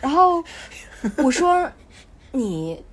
[0.00, 0.42] 然后
[1.18, 1.68] 我说
[2.30, 2.84] 你，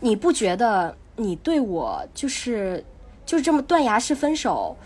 [0.00, 2.82] 你不觉得你对我就是
[3.26, 4.76] 就是这么断崖式分手，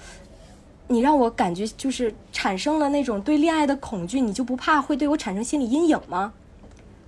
[0.89, 6.33] 你让我感觉就是产生了那种对恋爱的恐惧，你就不怕会对我产生心理阴影吗？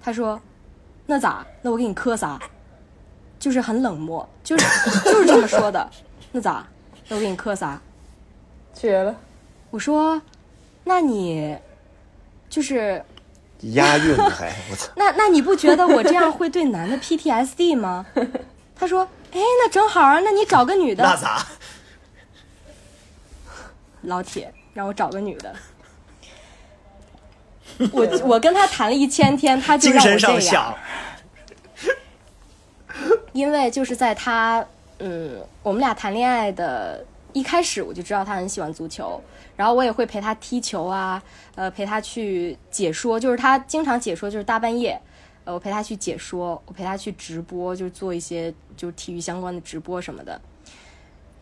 [0.00, 0.40] 他说，
[1.06, 1.46] 那咋？
[1.62, 2.38] 那我给你磕仨。
[3.38, 5.88] 就是很冷漠，就是就是这么说的。
[6.32, 6.66] 那咋？
[7.06, 7.80] 那我给你磕仨。
[8.74, 9.14] 绝了！
[9.70, 10.20] 我说，
[10.82, 11.56] 那你
[12.50, 13.00] 就是
[13.60, 14.90] 押韵了还，我操！
[14.98, 18.04] 那那你不觉得我这样会对男的 PTSD 吗？
[18.74, 21.04] 他说，哎，那正好啊，那你找个女的。
[21.04, 21.46] 那咋？
[24.02, 25.54] 老铁，让我找个女的。
[27.92, 30.52] 我我跟他谈了一千天，他就精神让我这样。
[30.52, 30.74] 上想，
[33.32, 34.66] 因为就是在他，
[34.98, 39.22] 嗯，我们俩谈恋爱的一开始，我就知道他很喜欢足球，
[39.54, 41.22] 然后我也会陪他踢球啊，
[41.54, 45.00] 呃，陪他去解说，就是他经常解说，就是大半夜，
[45.44, 50.40] 呃，我陪他去解说，我陪他去直播，就是做一些就是体育相关的直播什么的。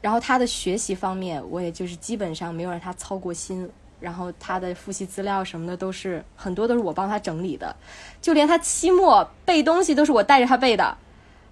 [0.01, 3.69] 然后他的学习方面，我也就是基本上没有让他操过心。
[3.99, 7.75] 然后他的复习资料什么的都是很多都是我帮他整理的，
[8.21, 10.97] 就连他期末背东西都是我带着他背的，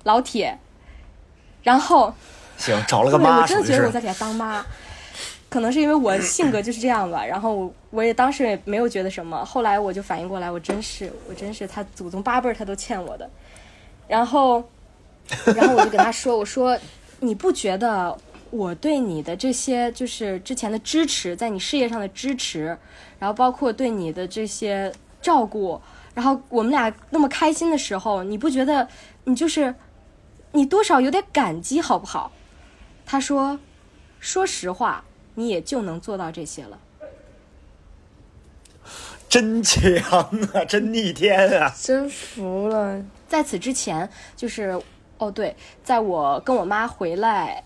[0.02, 0.56] 老铁。
[1.62, 2.12] 然后
[2.58, 4.64] 行，找了个，我妈，真的觉得我在给他当妈，
[5.48, 7.24] 可能是因为我性格就是这样吧。
[7.24, 13.28] 然后我也当时也没有觉得什么，后来我就反应过来，我真是，我真是他祖宗八辈儿他都欠我的。
[14.06, 14.62] 然后，
[15.56, 16.78] 然后我就跟他说，我说
[17.20, 18.14] 你不觉得
[18.54, 22.78] 我对你的这些就是之前的支持，在你事业上的支持，
[23.18, 25.80] 然后包括对你的这些照顾，
[26.14, 28.86] 然后我们俩那么开心的时候，你不觉得
[29.24, 29.74] 你就是
[30.52, 32.30] 你多少有点感激好不好？
[33.04, 33.58] 他说，
[34.20, 35.02] 说实话，
[35.34, 36.78] 你也就能做到这些了。
[39.28, 39.82] 真强
[40.52, 41.74] 啊， 真逆天啊！
[41.76, 43.02] 真服了！
[43.26, 44.80] 在此之前，就是
[45.18, 47.64] 哦对，在我跟我妈回来，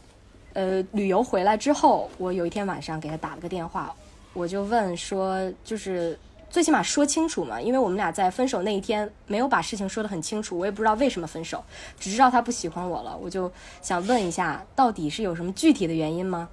[0.55, 3.95] 呃，旅游回来之后，我有一天晚上给她打了个电话，
[4.33, 6.19] 我就问说，就是
[6.51, 11.63] 最起码说清楚嘛，因为我们俩在分手那一天没有把事情说得很清楚，我也不知道为什么分手，
[12.01, 13.51] 只知道他不喜欢我了，我就
[13.83, 16.49] 想问一下，到底是有什么具体的原因吗？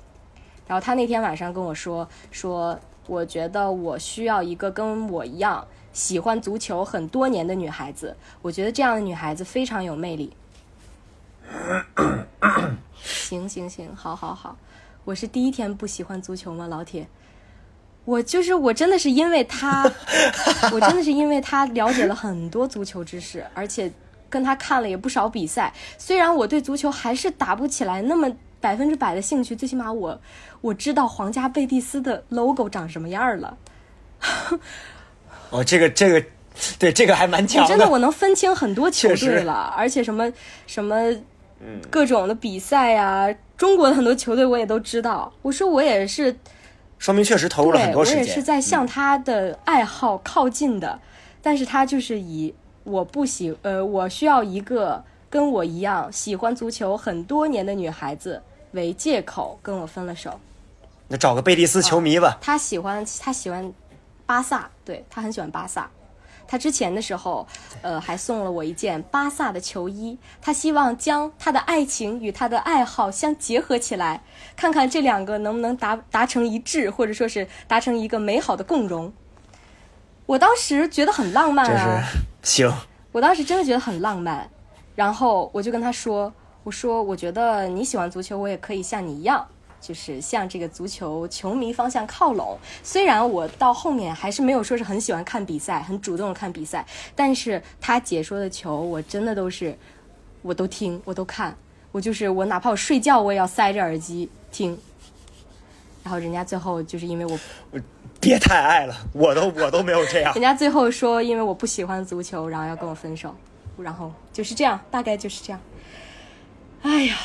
[0.67, 2.77] 然后他那天晚上跟我说说，
[3.08, 10.34] 我觉得我需要一个跟我一样喜欢足球很多年的女孩子，我觉得这样的女孩子非常有魅力。
[13.03, 14.58] 行行行，好好好，
[15.03, 17.08] 我是第一天不喜欢足球吗，老铁？
[18.05, 19.84] 我就是我，真的是因为他，
[20.71, 23.91] 我真的是因为他了解了很多足球知识，而且
[24.29, 25.73] 跟他看了也不少比赛。
[25.97, 28.31] 虽然我对足球还是打不起来那么
[28.62, 30.21] 百分之百的兴趣，最起码我
[30.62, 33.58] 我知道皇家贝蒂斯的 logo 长什么样了。
[35.49, 36.23] 哦，这个这个，
[36.77, 40.31] 对这个还蛮强的真的我能分清很多球队了，而且什么
[40.67, 40.95] 什么，
[41.89, 45.32] 各种的比赛呀、中国的很多球队我也都知道。
[45.41, 46.36] 我说我也是，
[46.99, 48.19] 说明确实投入了很多时间。
[48.21, 50.99] 我也是在向他的爱好靠近的，
[51.41, 60.39] 但是他就是以我不喜呃，我需要一个跟我一样喜欢足球很多年的女孩子为借口跟我分了手。
[61.08, 62.38] 那找个贝蒂斯球迷吧。
[62.41, 63.71] 他喜欢他喜欢
[64.25, 65.89] 巴萨，对他很喜欢巴萨。
[66.47, 67.47] 他之前的时候，
[67.81, 70.17] 呃，还送了我一件巴萨的球衣。
[70.41, 74.21] 他希望将他的爱情与他的爱好相结合起来，
[74.55, 79.12] 看看这两个能不能达达成一致，或者说是达成一个美好的共融。
[80.25, 82.02] 我当时觉得很浪漫这啊，
[82.43, 82.73] 是行，
[83.12, 84.50] 我当时真的觉得很浪漫，
[84.96, 86.33] 然后我就跟他说
[86.63, 89.48] ：“我说我觉得你喜欢足球，我也可以像你一样，
[89.86, 92.58] 就是向这个足球球迷方向靠拢。
[92.81, 96.83] 虽然我到后面还是没有说是很喜欢看比赛，很主动的看比赛，
[97.15, 99.77] 但是他解说的球，我真的都是，
[100.42, 101.56] 我都听，我都看，
[101.92, 104.75] 我就是我哪怕我睡觉，我也要塞着耳机听。
[106.04, 107.38] 然后人家最后就是因为我
[108.19, 110.42] 别太爱了，我都我都没有这样人。
[110.42, 113.36] 家最后说，因为我不喜欢足球，然后要跟我分手，
[113.77, 115.62] 然后就是这样，大概就是这样。
[116.83, 117.17] 哎呀，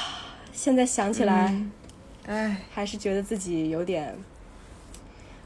[0.53, 1.55] 现在想起来，
[2.27, 4.17] 哎，还是觉得自己有点，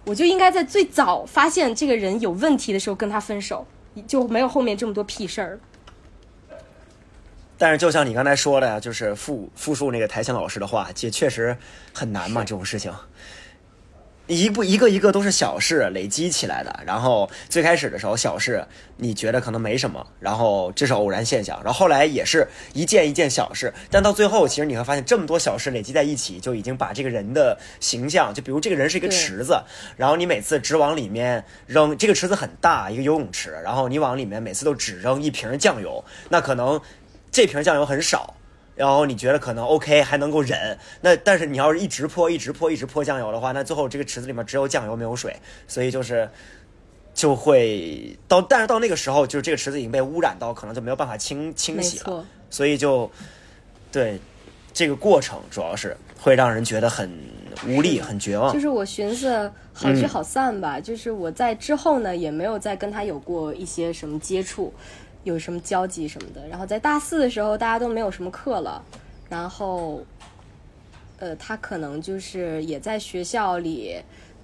[0.04, 3.66] 我就应该在最早发现这个人有问题的时候跟他分手，
[4.06, 5.58] 就没有后面这么多屁事儿。
[7.56, 11.56] 但是就像你刚才说的呀，就是复复述那个台前老师的话，也确实
[11.94, 12.92] 很难嘛，这种事情。
[14.26, 18.66] 一步一个一个都是小事累积起来的，然后最开始的时候小事
[18.96, 29.62] 你觉得可能没什么，然后这是偶然现象，然后后来也是一件一件小事，但到最后其实你会发现这么多小事累积在一起，就已经把这个人的形象，就比如这个人是一个池子，
[29.96, 36.80] 然后你每次只往里面扔，这个池子很大，一个游泳池，然后你往里面每次都只扔一瓶酱油，那可能
[37.30, 38.34] 这瓶酱油很少。
[38.76, 45.36] 然后你觉得可能 OK 还能够忍，那但是你要是一直泼、一直泼、一直泼酱油的话，那最后这个池子里面只有酱油没有水，
[45.68, 46.28] 所以就是
[47.14, 53.08] 就会到，但是到那个时候，就是这个池子已经被污染到，可能就没有办法清清洗了，所以就
[53.92, 54.18] 对
[54.72, 57.08] 这个过程主要是会让人觉得很
[57.68, 58.52] 无力、很绝望。
[58.52, 58.58] 就。
[58.58, 64.74] 是我寻思好聚好散吧，就是我在之后呢也没有再跟他有过一些什么接触，
[65.24, 66.46] 有什么交集什么的。
[66.48, 68.82] 然后在大四的时候，大家都没有什么课了，
[69.28, 70.00] 然后，
[71.18, 73.96] 呃，他可能就是也在学校里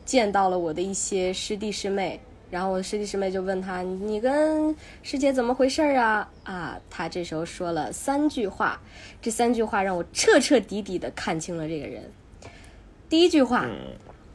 [0.04, 2.20] 见到了我的一些师弟师妹。
[2.50, 4.74] 然后我的师弟师妹就问他：“你跟
[5.04, 8.80] 师姐怎么回事啊？”啊，他这时候说了三句话，
[9.22, 12.02] 这三句话让我彻彻底底的看清了这个人。
[13.08, 13.68] 第一句话，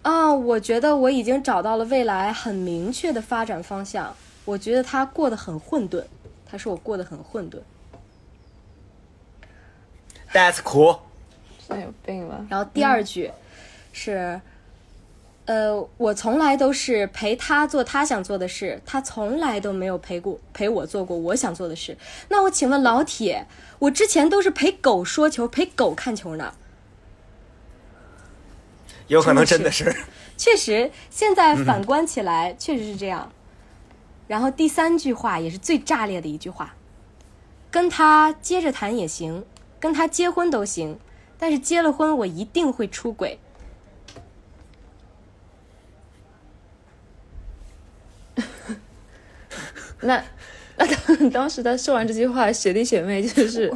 [0.01, 4.15] 啊，我觉得我已经找到了未来很明确的发展方向。
[4.45, 6.01] 我觉得他过得很混沌，
[6.45, 7.59] 他说我过得很混沌。
[10.33, 10.99] That's cool。
[11.67, 12.45] 那有病吧？
[12.49, 13.31] 然后第二句
[13.91, 14.39] 是，
[15.45, 21.97] 呃，我从来都是陪他做他想做的事，他从来都没有陪过陪我做过我想做的事。
[22.29, 23.47] 那我请问老铁，
[23.79, 26.53] 我之前都是陪狗说球，陪狗看球呢。
[29.07, 29.95] 有可能真的是，
[30.35, 33.31] 确实，现在反观起来，确实是这样。
[34.27, 36.75] 然后第三句话也是最炸裂的一句话，
[37.69, 39.45] 跟他接着谈也行，
[39.79, 40.99] 跟他结婚都行，
[41.37, 43.39] 但是结了婚我一定会出轨。
[50.01, 50.23] 那
[50.77, 53.73] 那当时他说完这句话，学弟学妹就是，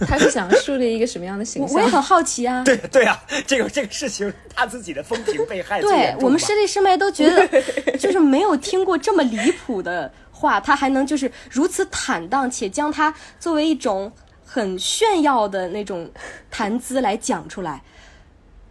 [0.08, 1.76] 他是想树立一个什么样的形象？
[1.76, 2.64] 我我也很好奇啊。
[2.64, 7.62] 对对啊，这个这个事情他自己的风评被害最对我们师弟师妹都觉得，
[7.98, 14.10] 就是没有听过这么离谱的话，他还能就是如此坦荡，且将他作为一种
[14.44, 16.10] 很炫耀的那种
[16.50, 17.82] 谈资来讲出来。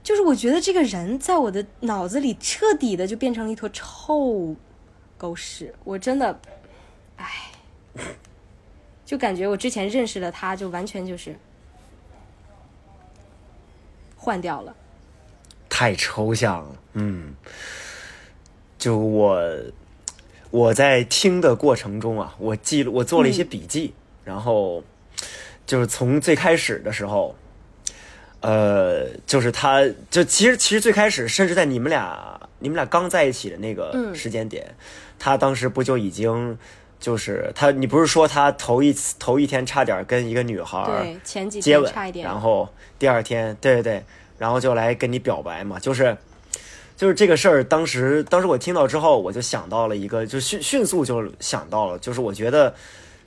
[0.02, 4.56] 就是我觉得这个人在我的脑子里彻底的就变成了一坨臭
[5.18, 6.40] 狗屎，我真的，
[7.18, 7.52] 唉，
[9.10, 11.36] 就感觉我之前认识的他，就完全就是
[14.16, 14.76] 换掉了。
[15.68, 17.34] 太抽象了，嗯，
[18.78, 19.42] 就我
[20.52, 24.84] 我在听的过程中啊，我记录我做了一些笔记，然后
[25.66, 27.36] 就是从最开始的时候，
[28.42, 34.76] 呃，就是他就其实其实最开始，甚至在你们俩你们俩刚在一起的那个嗯时间点，
[35.18, 36.56] 他当时不就已经。
[37.00, 44.04] 就是他，你不是说他头一次头一天差点跟一个女孩对，前几接吻天差一，点，然后第二天，对对对，
[44.38, 46.18] 然后就来跟你表白嘛，就是
[46.98, 47.64] 就是这个事儿。
[47.64, 52.76] 当时当时我听到之后，我就想到了一个，就迅迅速就想到了，就是我觉得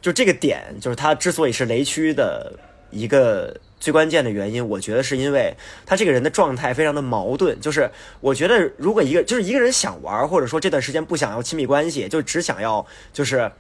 [0.03, 2.53] 就这个点，就是他之所以是雷区的
[2.91, 5.55] 一个最关键的原因，我觉得是因为
[5.85, 7.61] 他这个人的状态非常的矛盾。
[7.61, 13.51] 就是我觉得，如果一个就是一个人想玩，或者说这段时间不想要亲密关系，就只想要就是。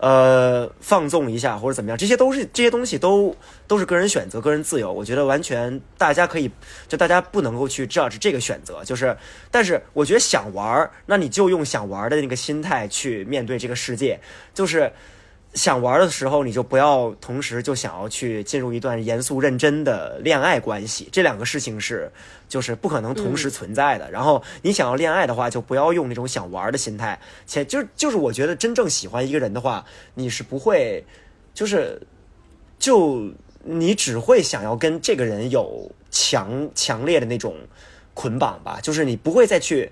[0.00, 3.34] 呃，放纵一下或者怎么样，这些都是这些东西都
[3.66, 4.92] 都是个人选择、个人自由。
[4.92, 6.48] 我觉得完全大家可以，
[6.86, 8.84] 就大家不能够去 judge 这个选择。
[8.84, 9.16] 就是，
[9.50, 14.20] 但是我觉得想玩，那你就用想玩的那个心态去面对这个世界。
[14.54, 14.92] 就是
[15.54, 21.08] 想玩的时候，你就不要同时就想要去进入一段严肃认真的恋爱关系。
[21.10, 22.12] 这两个事情是
[22.48, 24.10] 就是不可能同时存在的。
[24.10, 27.18] 然后你想要恋爱的话，就不要用那种想玩的心态。
[27.46, 29.84] 且就就是我觉得真正喜欢一个人的话，
[30.14, 31.04] 你是不会
[31.54, 32.02] 就是
[32.78, 33.32] 就
[33.64, 37.56] 你只会想要跟这个人有强强烈的那种
[38.14, 39.90] 捆绑吧，就是你不会再去，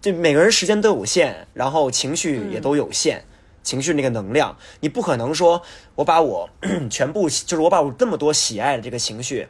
[0.00, 3.24] 就每个人时间都有限，然后情绪也都有限。
[3.62, 5.62] 情绪那个能量，你不可能说
[5.94, 6.50] 我把我
[6.90, 9.48] 全部就是我把我这么多喜爱的这个情绪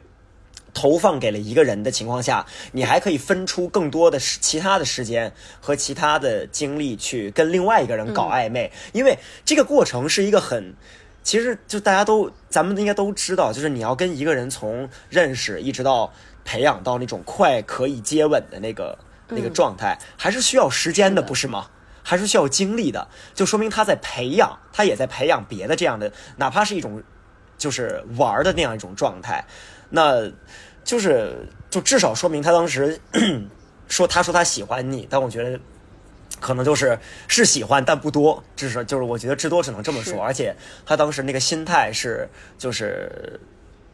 [0.73, 10.75] 投放给了一个人的情况下，你还可以分出更多的时其他的时间和其他的精力去跟另外一个人搞暧昧，因为这个过程是一个很。
[11.25, 16.11] 其实就大家都，咱们应该都知道，就是你要跟一个人从认识一直到
[16.43, 18.99] 培养到那种快可以接吻的那个、
[19.29, 21.67] 那个状态，还是需要时间的不是吗？
[22.03, 27.01] 还是需要经历的，就说明他在培养，他也在培养别的这样的，哪怕是一种
[27.57, 29.43] 就是玩的那样一种状态，
[29.89, 30.29] 那
[30.83, 32.99] 就是就至少说明他当时
[33.87, 35.59] 说他说他喜欢你，但我觉得
[36.41, 40.21] 可能就是是喜欢，但不多，至少就是我觉得至多只能这么说。
[40.21, 40.53] 而且
[40.85, 42.27] 他当时那个心态是
[42.57, 43.39] 就是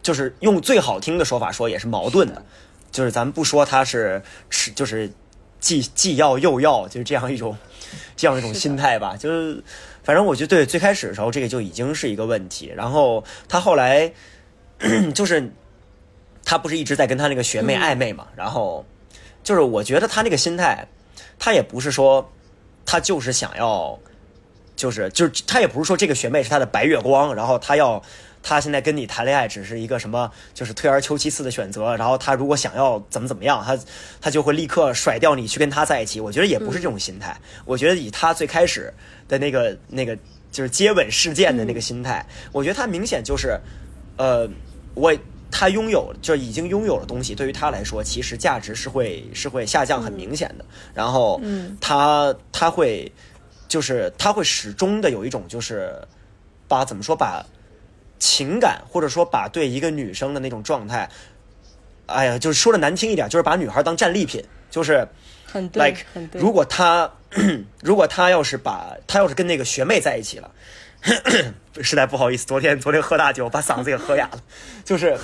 [0.01, 2.43] 就是用最好听的说法说也是矛盾的，
[2.91, 5.11] 就是咱们不说他是吃就是
[5.59, 7.55] 既既要又要，就是这样一种
[8.15, 9.15] 这样一种心态吧。
[9.17, 9.63] 就是
[10.03, 14.11] 反正我觉得对最开始的时候这个就已经是一个问题，然后他后来
[15.13, 15.51] 就是
[16.43, 18.85] 他不是一直在跟他那个学妹暧昧嘛，然后。
[19.41, 20.85] 就是我觉得他那个心态，
[21.39, 22.29] 他也不是说，
[22.85, 23.97] 他就是想要，
[24.75, 28.03] 就是就是他也不是说这个学妹是他的白月光，然后他要
[28.41, 33.77] 他现在跟你谈恋爱只是一个什么，就是退而求其次的选择，然后他如果想要怎么怎么样，他
[34.21, 36.19] 他就会立刻甩掉你去跟他在一起。
[36.19, 37.35] 我觉得也不是这种心态，
[37.65, 38.93] 我觉得以他最开始
[39.27, 40.17] 的那个那个
[40.51, 43.59] 就是接吻事件的那个心态，我觉得他明显就是，
[44.17, 44.49] 呃，
[44.93, 45.15] 我。
[45.51, 50.65] 他拥有就已经拥有的东西，对于他来说，其实价值是会是会下降很明显的。
[50.93, 53.11] 然后，嗯他他会
[53.67, 55.91] 就是他会始终的有一种就是
[56.67, 57.43] 把怎么说把
[58.19, 61.09] 情感或者说把对一个女生的那种状态，
[62.05, 65.07] 哎呀，就是说的难听一点，就是把女孩当战利品，就是
[65.45, 66.39] 很对很对。
[66.39, 67.11] 如果他
[67.81, 70.51] 如果他要是把他要是跟那个学妹在一起了。
[71.81, 74.43] 实在不好意思，昨天昨天喝大酒把嗓子给喝哑了。
[74.83, 75.17] 就是，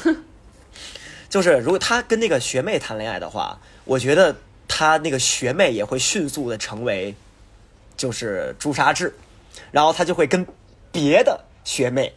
[1.27, 4.33] 就是，如果他跟那个学妹谈恋爱的话，我觉得
[4.69, 7.13] 他那个学妹也会迅速的成为，
[7.97, 9.13] 就是朱砂痣，
[9.69, 10.47] 然后他就会跟
[10.93, 12.13] 别的学妹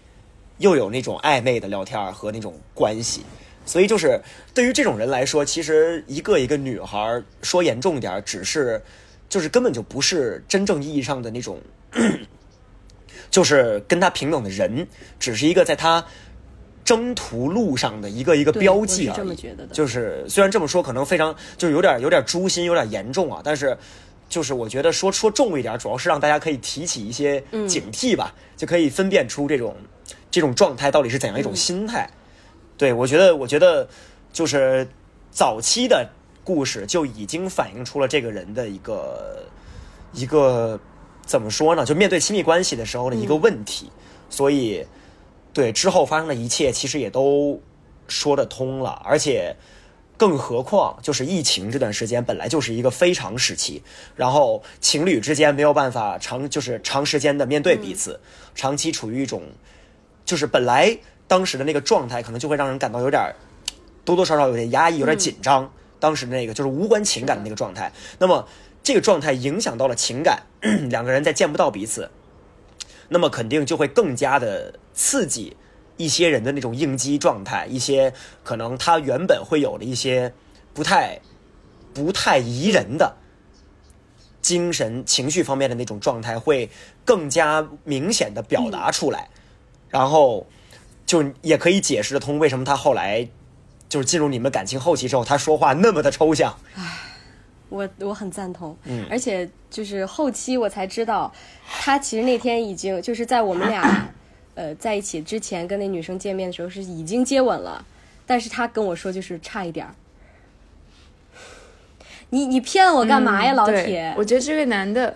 [0.58, 3.22] 又有那种暧昧的聊天和那种关系。
[3.64, 4.20] 所以，就是
[4.54, 8.82] 对于这种人来说，其实一个一个女孩说严重点，只是
[9.28, 11.60] 就是根本就不是真正意义上的那种。
[13.30, 14.86] 就是跟他平等的人，
[15.18, 16.02] 只是一个在他
[16.82, 19.36] 征途路上的一个一个标记而已。
[19.70, 23.42] 就是虽然这么说，可能非常就是有点有点诛心，有点严重啊。
[23.44, 23.76] 但是，
[24.30, 29.76] 就是我觉得说说重一点，主要是让大家可以提起一些警惕吧，就可以分辨出这种
[30.38, 32.08] 这种状态到底是怎样一种心态。
[32.76, 33.88] 对我觉得，我觉得
[34.32, 34.86] 就是
[35.30, 36.08] 早期的
[36.44, 39.44] 故事就已经反映出了这个人的一个
[40.12, 40.78] 一个。
[41.26, 41.84] 怎么说呢？
[41.84, 43.92] 就面对亲密关系的时候的一个问题，
[44.30, 44.86] 所以
[45.52, 47.60] 对之后发生的一切其实也都
[48.06, 49.02] 说得通了。
[49.04, 49.54] 而且，
[50.16, 53.82] 更何况就是疫情这段时间本来就是一个非常时期，
[54.16, 58.18] 然后情侣之间没有办法长就是长时间的面对彼此，
[58.54, 59.42] 长期处于一种
[60.28, 63.34] 就是本来当时的那个状态，可能就会让人感到有点
[64.04, 65.72] 多多少少有点压抑，有点紧张。
[65.98, 68.46] 当时那个就是无关情感的那个状态，那么。
[68.80, 70.44] 这个状态影响到了情感，
[70.88, 72.10] 两个人再见不到彼此，
[73.08, 75.54] 那么肯定就会更加的刺激
[75.98, 80.32] 一些人的那种应激状态，一些可能他原本会有的一些
[80.72, 81.20] 不太
[81.92, 83.14] 不太宜人的
[84.40, 86.70] 精神情绪方面的那种状态，会
[87.04, 89.28] 更加明显的表达出来，
[89.88, 90.46] 然后
[91.06, 93.28] 就也可以解释得通为什么他后来
[93.88, 96.58] 就是进入你们感情后期之后，他说话那么的抽象。
[97.70, 101.30] 我我很赞同，嗯，而且就是后期我才知道，
[101.66, 104.08] 他其实那天已经就是在我们俩，
[104.56, 107.84] 呃，在一起之前跟那女生见面的时候是已经接吻了，
[108.24, 109.94] 但是他跟我说就是差一点儿。
[112.30, 114.14] 你你骗我干嘛呀，老铁？
[114.16, 115.14] 我觉得这个男的，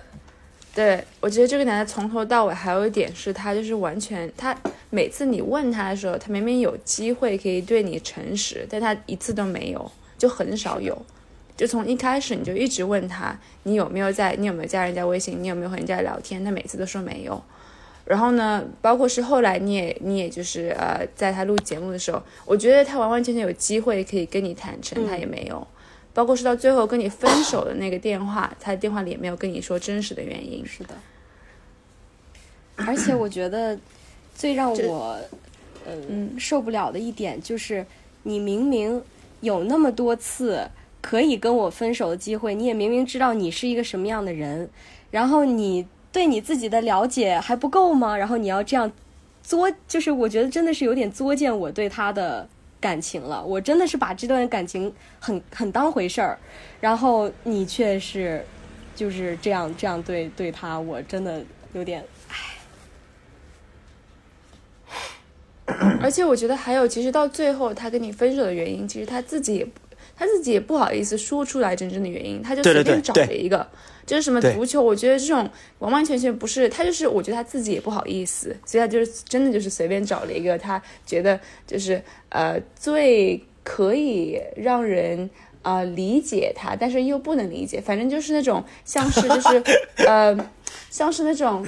[0.75, 4.57] 对我觉得这个男的从头到尾还有一点是他就是完全他
[4.89, 10.97] 每次你问他的时候，他明明有机会可以对你诚实，但他一次都没有，就很少有。
[11.55, 16.43] 就从一开始你就一直问他，你有没有在，你有没有加人家微信，你有没有和人家聊天？
[16.43, 17.41] 他每次都说没有。
[18.05, 25.67] 然后呢，包括是后来你也你也就是呃，在他录节目的时候，我觉得他完完全全有机会可以跟你坦诚，他也没有。
[26.15, 30.65] 包括是到最后跟你分手的那个电话，他电话里也没有跟你说真实的原因。
[30.67, 30.95] 是的。
[32.77, 33.79] 而且我觉得
[34.35, 35.19] 最让我
[35.87, 37.85] 嗯受不了的一点就是，
[38.23, 39.03] 你明明
[39.41, 40.69] 有那么多次。
[41.03, 44.71] 可以跟我分手的机会，你也明明知道你是一个什么样的人，
[45.11, 48.17] 然后你对你自己的了解还不够吗？
[48.17, 48.93] 然后你要这样
[49.43, 52.49] 作，就是我觉得真的是有点作践我对他的
[52.83, 53.43] 感情了。
[53.43, 56.39] 我真的是把这段感情很很当回事儿，
[56.81, 58.45] 然后你却是
[58.95, 62.37] 就是这样这样对对他，我真的有点唉。
[66.03, 69.67] 而且我觉得还有，其实到最后他跟你分手的原因，其实他自己也。
[70.15, 73.67] 他自己也不好意思说出来真正的原因，他就随便找了一个，
[74.07, 74.83] 就是什么足球。
[74.83, 75.49] 我觉得这种
[75.79, 85.31] 完完全全不是他，就是我觉得他自己也不好意思，所以他就是真的就是随便找了一个他觉得就是呃最可以让人
[85.63, 89.63] 啊、理解他，但是又不能理解，反正就是那种像是就是
[90.05, 90.37] 呃，
[90.91, 91.65] 像是那种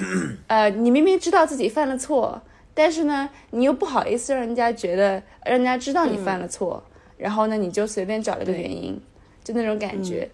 [0.47, 2.41] 呃，你明明知道自己犯了错，
[2.73, 6.83] 但是呢，你又不好意思让人家觉得，让人家知道你犯了错，
[7.17, 8.99] 然后呢，你就随便找了个原因，
[9.45, 10.29] 就那种感觉。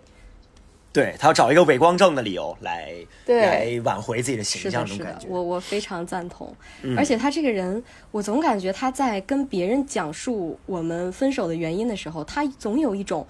[0.93, 2.93] 对他要找一个伪光正的理由来
[3.25, 5.25] 来挽回自己的形象，这种感觉，。
[5.29, 6.53] 我我非常赞同。
[6.97, 7.81] 而且他这个人，
[8.11, 13.25] 我总感觉他在跟别人讲述我们分手的原因的时候，他总有一种，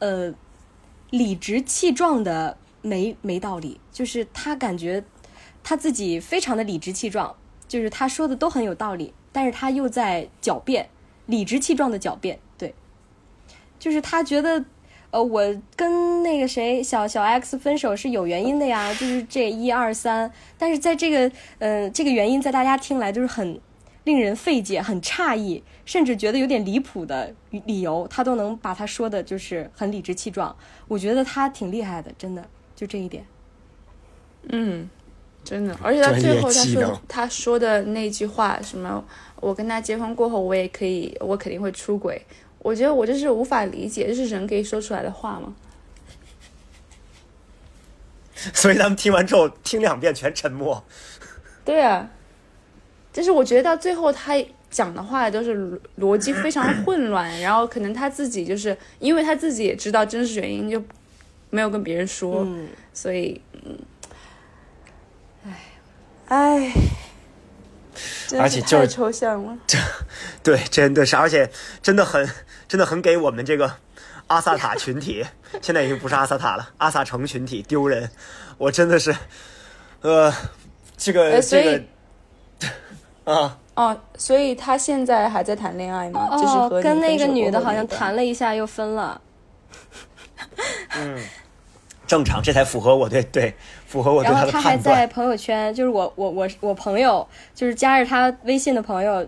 [0.00, 0.34] 呃，
[1.10, 5.04] 理直气壮的没没道理，就是他感觉
[5.62, 7.36] 他自己非常的理直气壮，
[7.68, 10.88] 就是他说的都很有道理，但是他又在狡辩，
[11.26, 12.74] 理直气壮的狡辩，对，
[13.78, 14.64] 就是他觉得。
[15.16, 15.42] 呃，我
[15.74, 20.30] 跟那个谁小小 X 分手是有原因的呀，就是这一二三。
[20.58, 23.58] 但是在这个，呃，这个原因在大家听来就是很
[24.04, 30.54] 令人费解、很诧异，甚至觉得有点离谱的理由，他都能把他说的就是很理直气壮。
[30.86, 32.44] 我觉得他挺厉害的，真的，
[32.74, 33.24] 就这一点。
[34.50, 34.86] 嗯，
[35.42, 39.02] 真的，而且他最后他说他说的那句话，什么
[39.40, 42.20] 我跟他结婚过后，我也可以，我肯定会出轨。
[42.58, 45.54] 我觉得我就是无法理解，这是人可以说出来的话吗？
[48.52, 50.84] 所以他们听完之后听两遍全沉默。
[51.64, 52.08] 对啊，
[53.12, 54.34] 就是我觉得到最后他
[54.70, 60.82] 讲的话都是逻逻辑非常混乱， 然后可能他自己就是因为他自己也知道真实原因，就
[61.50, 63.78] 没有跟别人说，嗯，所以，嗯，
[65.44, 65.54] 唉，
[66.26, 66.72] 唉，
[68.38, 69.56] 而且就是太抽象了。
[70.42, 71.50] 对，真的是，而且
[71.82, 72.28] 真的很，
[72.68, 73.72] 真的很给我们这个
[74.26, 75.24] 阿萨塔群体，
[75.62, 78.10] 现在已经不是阿萨塔了，阿萨城群体丢人。
[78.58, 79.14] 我真的是，
[80.00, 80.32] 呃，
[80.96, 81.64] 这个、呃所以
[82.58, 82.68] 这
[83.24, 86.28] 个啊，哦，所以他现在还在谈恋爱吗？
[86.32, 89.20] 就是跟那个女的好像谈了一下又分了。
[90.94, 91.22] 嗯
[92.06, 93.52] 正常，这才符合我对对
[93.86, 95.06] 符合我对然后他还在。
[95.06, 99.26] 朋友圈，就是我我我我朋友，就是加着他微信的朋友，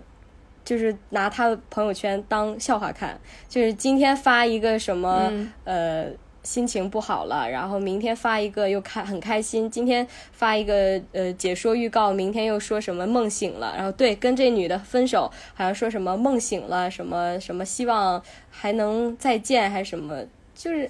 [0.63, 6.05] 就是拿他的朋友圈当笑话看，就是今天发一个什么、嗯呃
[6.41, 20.23] 心情不好了，然后明天发一个又开很开心，今天发一个呃解说预告，明天又说什么梦醒了，然后对跟这女的分手，好像说什么梦醒了，什么什么希望还能再见还是什么，
[20.55, 20.89] 就是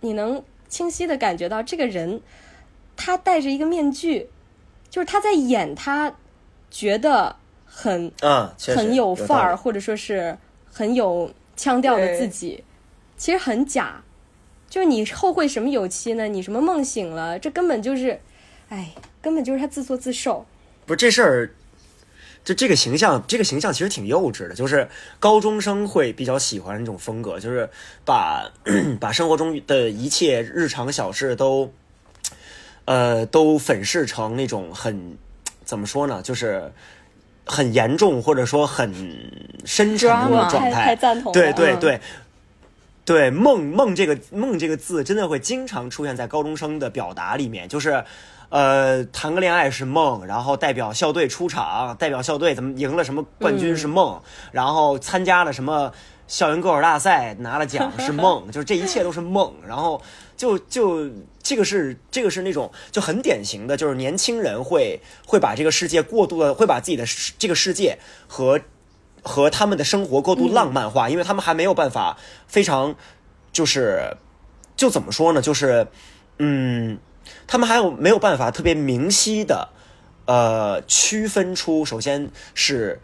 [0.00, 2.20] 你能清晰的感觉到这个人。
[2.96, 4.28] 他戴着一个面具，
[4.88, 6.12] 就是他在演他
[6.70, 10.36] 觉得很嗯，确实很有范儿，或者说是
[10.72, 12.64] 很有腔调的自己，
[13.16, 14.02] 其实很假。
[14.68, 16.26] 就是你后悔什么有期呢？
[16.26, 17.38] 你什么梦醒了？
[17.38, 18.20] 这根本就是，
[18.68, 18.92] 哎，
[19.22, 20.44] 根本就是他自作自受。
[20.84, 21.50] 不是这事儿，
[22.44, 24.88] 就这个形象，这个形象其实挺幼稚的，就是
[25.20, 27.68] 高中生会比较喜欢这种风格，就是
[28.04, 28.50] 把
[29.00, 31.72] 把生活中的一切日常小事都，
[32.86, 35.16] 呃，都粉饰成那种很
[35.64, 36.72] 怎么说呢，就是
[37.44, 38.90] 很严重或者说很
[39.64, 40.72] 深沉的状态。
[40.72, 42.00] 太赞同对对对。
[43.04, 48.02] 对梦梦这个梦这个字真的会经常出现在高中生的表达里面，就是，
[48.48, 54.20] 呃，谈个恋爱是梦，然后代表校队出场，代表校队怎么赢了什么冠军是梦，
[54.50, 55.92] 然后参加了什么
[56.26, 60.02] 校园歌手大赛拿了奖是梦，就是这一切都是梦，然后
[60.36, 61.08] 就就
[61.48, 67.04] 这个是这个是那种就很典型的，就是年轻人会会把这个世界过度的会把自己的
[67.38, 68.60] 这个世界和
[69.22, 72.18] 和他们的生活过度浪漫化，因为他们还没有办法
[72.48, 72.96] 非常
[73.52, 74.16] 就是
[74.76, 75.86] 就怎么说呢，就是
[76.40, 76.98] 嗯，
[77.46, 79.68] 他们还有没有办法特别明晰的
[80.24, 83.00] 呃区分出，首先是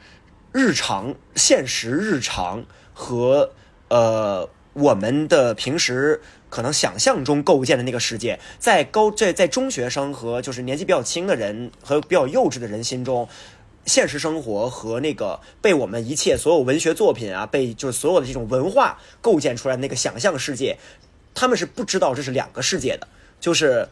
[0.51, 3.53] 日常现实日常和
[3.89, 6.21] 呃我们的平时。
[6.53, 13.27] 可能想象中构建的那个世界，在高在在中学生和就是年纪比较轻的人和比较幼稚的人心中，
[13.87, 20.77] 现实生活和那个被我们一切所有文学作品啊，被就是所有的这种文化构建出来那个想象世界，
[21.33, 23.09] 他们是不知道这是两个世界的。
[23.41, 23.89] 就是，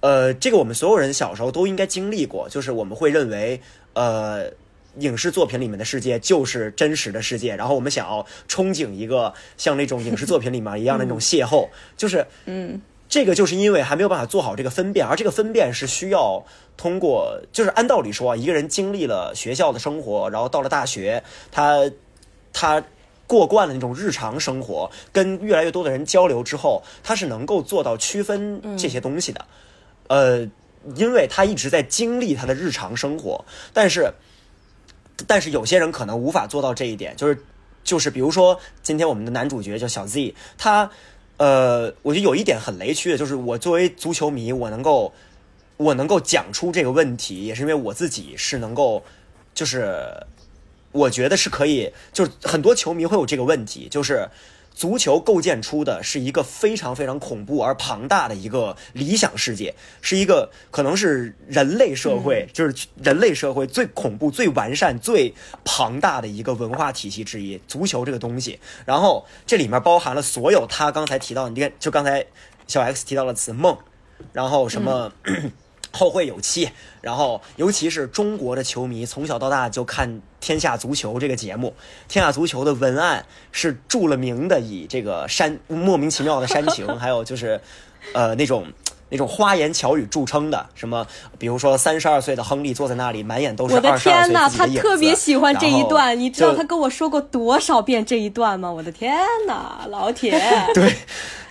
[0.00, 3.58] 呃，这个我们所有人小时候都应该经历过，就是我们会认为，
[3.94, 4.52] 呃。
[4.98, 16.44] 影视作品里面的世界就是真实的世界，然后我们想要憧憬一个像那种影视作品里面一样的那种邂逅，就是，嗯，这个就是因为还没有办法做好这个分辨，而这个分辨是需要
[16.76, 21.90] 通过，就是按道理说啊，一个人经历了学校的生活，然后到了大学，他
[22.52, 22.82] 他
[23.26, 29.44] 过惯了那种日常生活，跟越来越多的人交流之后，他是能够做到区分这些东西的。
[30.08, 30.46] 呃，
[30.96, 34.12] 因为他一直在经历他的日常生活，但是
[35.26, 37.42] 但是有些人可能无法做到这一点，就是
[37.84, 40.90] 就是比如说今天我们的男主角叫小 Z，他。
[41.38, 45.12] 呃，我觉得有一点很雷区的，就是我作为足球迷，我能够
[45.76, 49.02] 我能够讲出这个问题，也是因为我自己是能够，
[49.52, 50.06] 就是
[50.92, 54.28] 我觉得是可以，就是很多球迷会有这个问题，就是。
[54.74, 65.32] 足球构建出的是一个非常非常恐怖而庞大的一个理想世界，是一个可能是人类社会，就是人类社会最恐怖、最完善、最
[65.64, 67.60] 庞大的一个文化体系之一。
[67.68, 72.26] 足球这个东西，然后这里面包含了所有他刚才提到，你看，就刚才
[72.66, 73.76] 小 X 提到了词梦，
[74.32, 75.12] 然后什么。
[75.92, 76.68] 后会有期，
[77.00, 80.08] 然后尤其是中国的球迷，从小到大就看
[80.40, 81.74] 《天下足球》这个节目，
[82.12, 87.60] 《天下足球》的文案是著了名的，以这个煽莫名其妙的煽情， 还有就是，
[88.14, 88.66] 呃，那种
[89.10, 91.06] 那种花言巧语著称的，什么，
[91.38, 98.72] 比如说三十二岁的亨利坐在那里，满眼都是二十二岁的他特别喜欢这一段，你知道他跟我说过多少遍这一段吗？
[98.72, 99.14] 我的天
[99.46, 100.40] 哪，老铁，
[100.72, 100.96] 对，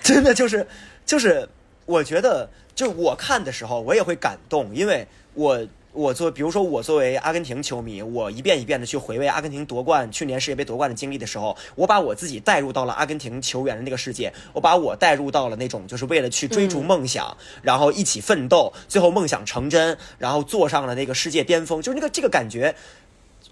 [0.02, 0.68] 真的就是
[1.06, 1.48] 就是，
[1.86, 2.50] 我觉得。
[2.74, 22.74] 就我看的时候，我也会感动，因为我我作比如说我作为阿根廷球迷，我一遍一遍的去回味阿根廷夺冠去年世界杯夺冠的经历的时候，我把我自己带入到了阿根廷球员的那个世界，我把我带入到了那种就是为了去追逐梦想，然后一起奋斗，最后梦想成真，然后坐上了那个世界巅峰，就是那个这个感觉。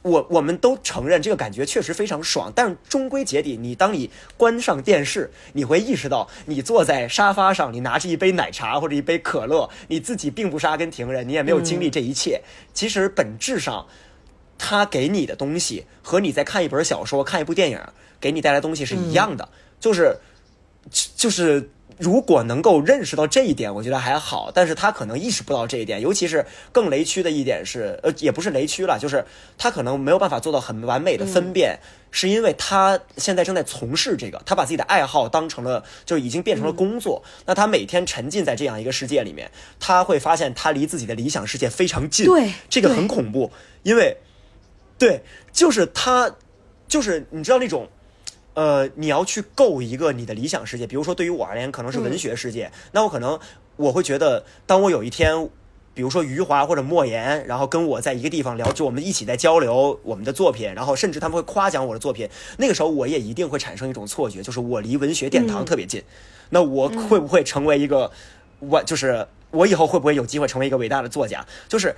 [0.02, 12.41] 我我们都承认这个感觉确实非常爽，但是终归结底，你当你关上电视，你会意识到，你坐在沙发上，你拿着一杯奶茶或者一杯可乐，你自己并不是阿根廷人，你也没有经历这一切。
[12.74, 13.86] 其实本质上，
[14.58, 17.80] 他给你的东西和你在看一本小说、看一部电影
[18.20, 20.18] 给你带来东西是一样的，就是，
[21.16, 21.70] 就是。
[22.00, 24.50] 如果能够认识到这一点，我觉得还好。
[24.54, 29.26] 但是他可能意识不到这一点，尤其是更雷区的一点是，呃，也不是雷区了，就是
[29.58, 31.78] 他可能没有办法做到很完美的分辨，
[32.10, 37.22] 是因为他现在正在从事这个，他把自己的爱好当成了，就已经变成了工作。
[37.45, 42.26] 那他每天沉浸在这样一个世界里面，他会发现他离自己的理想世界非常近。
[42.26, 43.52] 对，这个很恐怖，
[43.84, 44.16] 因为，
[44.97, 45.22] 对，
[45.52, 46.34] 就是他，
[46.88, 47.89] 就是你知道那种。
[48.56, 52.72] 呃，你要去构一个你的理想世界，比如说对于我而言，可能是文学世界。
[52.91, 53.39] 那我可能
[53.78, 55.47] 我会觉得，当我有一天，
[55.93, 62.28] 比如说余华或者莫言，然后跟我在一个地方聊，就我们一起在交流我们的作品，然后甚至他们会夸奖我的作品，
[62.58, 66.04] 那个时候我也一定会产生一种错觉，就是我离文学殿堂特别近。
[66.50, 68.12] 那我会不会成为一个
[68.60, 71.45] 我就是我以后会不会有机会成为一个伟大的作家？
[71.68, 71.95] 就是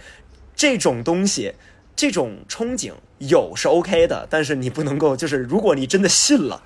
[0.56, 1.54] 这种东西。
[2.02, 6.64] 这种憧憬有是 OK 的，但是你不能够，就是如果你真的信了，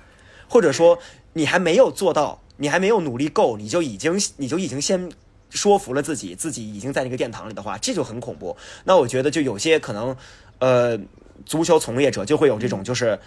[0.48, 0.98] 或者说
[1.34, 5.12] 你还没有做到，你还没有努力够，你就已经你就已经先
[5.50, 8.56] 说服了自己，自己已经在那个殿堂里的话，这就很恐怖。
[8.84, 10.16] 那我觉得就有些可能，
[10.58, 10.98] 呃，
[11.44, 13.18] 足球从业者就会有这种，就是，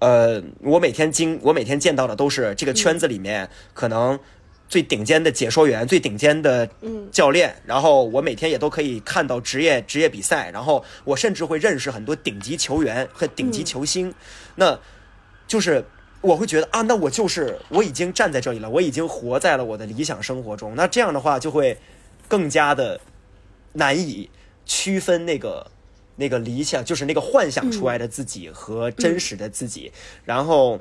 [0.00, 4.20] 呃，我每天经我每天见到的都是这个圈子里面可能。
[4.74, 6.68] 最顶尖的解说员，最顶尖的
[7.12, 14.12] 教练，然后我每天也都可以看到职业职业比赛，然后我甚至会认识很多顶级球员和顶级球星，
[14.56, 14.76] 那
[15.46, 15.84] 就是
[16.22, 21.78] 我会觉得啊，那我就是我已经站在这里了，我已经活在了我的理想生活中，那这样的话就会
[22.26, 23.00] 更加的
[23.74, 24.28] 难以
[24.66, 25.70] 区分那个
[26.16, 29.92] 那个理想，就是那个幻想出来的自己和真实的自己，
[30.24, 30.80] 然后。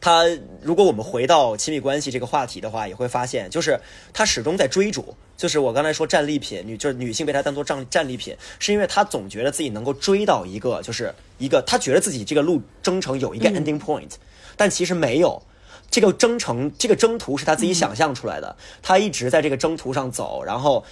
[0.00, 0.24] 他，
[0.62, 3.78] 如果我们回到亲密关系这个话题的话，也会发现，就是
[4.12, 14.10] 他始终在追逐，就是我刚才说战利品，女就是女性被他当做战战利品，是因为他总觉得自己能够追到一个，就是一个他觉得自己这个路征程有一个 ending point，
[14.56, 15.42] 但其实没有，
[15.90, 20.84] 这个征程这个征途是他自己想象出来的，他一直在这个征途上走，然后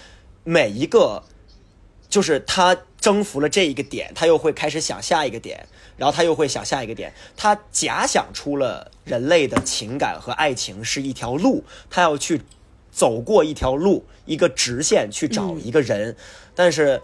[0.45, 1.23] 每一个。
[2.09, 2.75] 就是他
[3.07, 5.65] 征服了这一个点，他又会开始想下一个点，
[5.97, 7.13] 然后他又会想下一个点。
[7.37, 12.43] 他假想出了人类的情感和爱情是一条路，他要去
[12.91, 16.17] 走过一条路，一个直线去找一个人。
[16.57, 17.01] 但是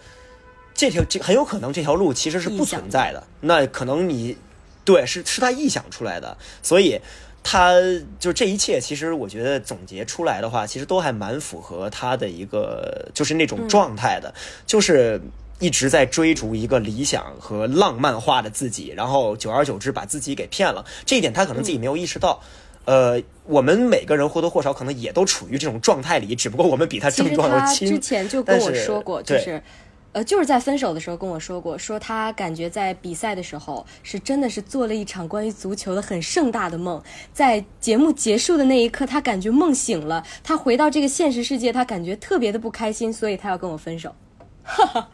[0.74, 3.24] 这条这很有可能这条路其实是不存在的。
[3.42, 4.36] 那可能你
[4.84, 7.00] 对是是他臆想出来的，所以。
[7.44, 7.74] 他
[8.20, 14.32] 就这一切，其实我觉得总结出来的话，其实都还蛮符合他的一个就是那种状态的，
[14.64, 15.20] 就是
[15.62, 20.84] 一直在追逐一个理想和浪漫化的自己，然后久而久之把自己给骗了。
[21.06, 22.40] 这一点他可能自己没有意识到。
[22.84, 27.88] 呃，我们每个人或多或少可能也都处于这种状态里，只不过我们比他症状要轻。
[27.88, 29.62] 之前就跟我说过，就是。
[30.14, 37.02] 呃，就是在分手的时候跟我说过，说他感觉在比赛的时候是真的是做了一场关于足球的很盛大的梦，
[37.32, 44.14] 在节目结束的那一刻，他感觉梦醒了，他回到这个现实世界，他感觉特别的不开心，所以他要跟我分手。
[44.62, 45.08] 哈哈，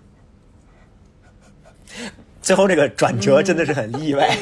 [2.42, 4.36] 最后这个转折真的是很意外。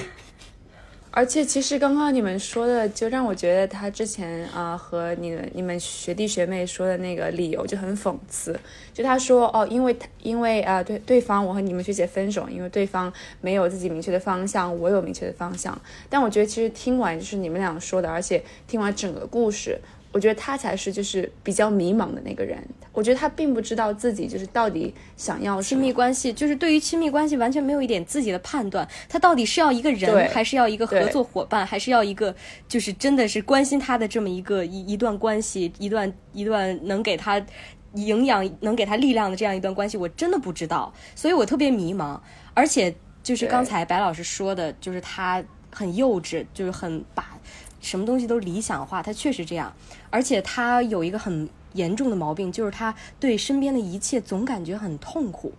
[1.11, 8.55] 而且其实刚刚你们说的，就让我觉得他之前啊、和你们你们学弟学妹说的那个理由就很讽刺。
[8.93, 15.81] 就他说哦，因为他因为啊、对对方我和你们学姐分手，因为对方没有自己明确的方向，我有明确的方向。
[16.11, 19.81] 但我觉得其实听完就是你们俩说的，而且听完整个故事，
[20.17, 22.59] 我觉得他才是就是比较迷茫的那个人。
[22.95, 25.93] 我觉得他并不知道自己就是到底想要亲密。
[25.93, 32.35] 关系就是对于亲密关系完全没有一点自己的判断，他到底是要一个人，还是要一个合作伙伴，还是要一个
[32.67, 37.45] 就是真的是关心他的这么一个一一段关系，一段一段能给他
[37.93, 42.19] 营养、能给他力量的这样一段关系，我真的不知道，所以我特别迷茫。
[42.55, 47.39] 而且就是刚才白老师说的，就是他很幼稚，就是很把
[47.87, 49.73] 什么东西都理想化，他确实这样，
[50.11, 55.53] 而且他有一个很严重的毛病，就是他对身边的一切总感觉很痛苦。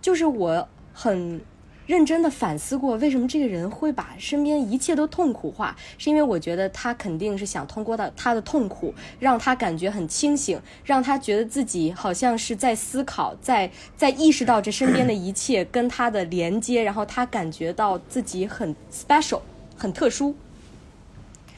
[0.00, 1.40] 就是我很
[1.86, 19.40] 认真的反思过，为什么这个人会把身边一切都痛苦化，是因为我觉得他肯定是想通过他他的痛苦，让他感觉很清醒，让他觉得自己好像是在思考，在在意识到这身边的一切跟他的连接，然后他感觉到自己很 special，
[19.76, 20.34] 很特殊。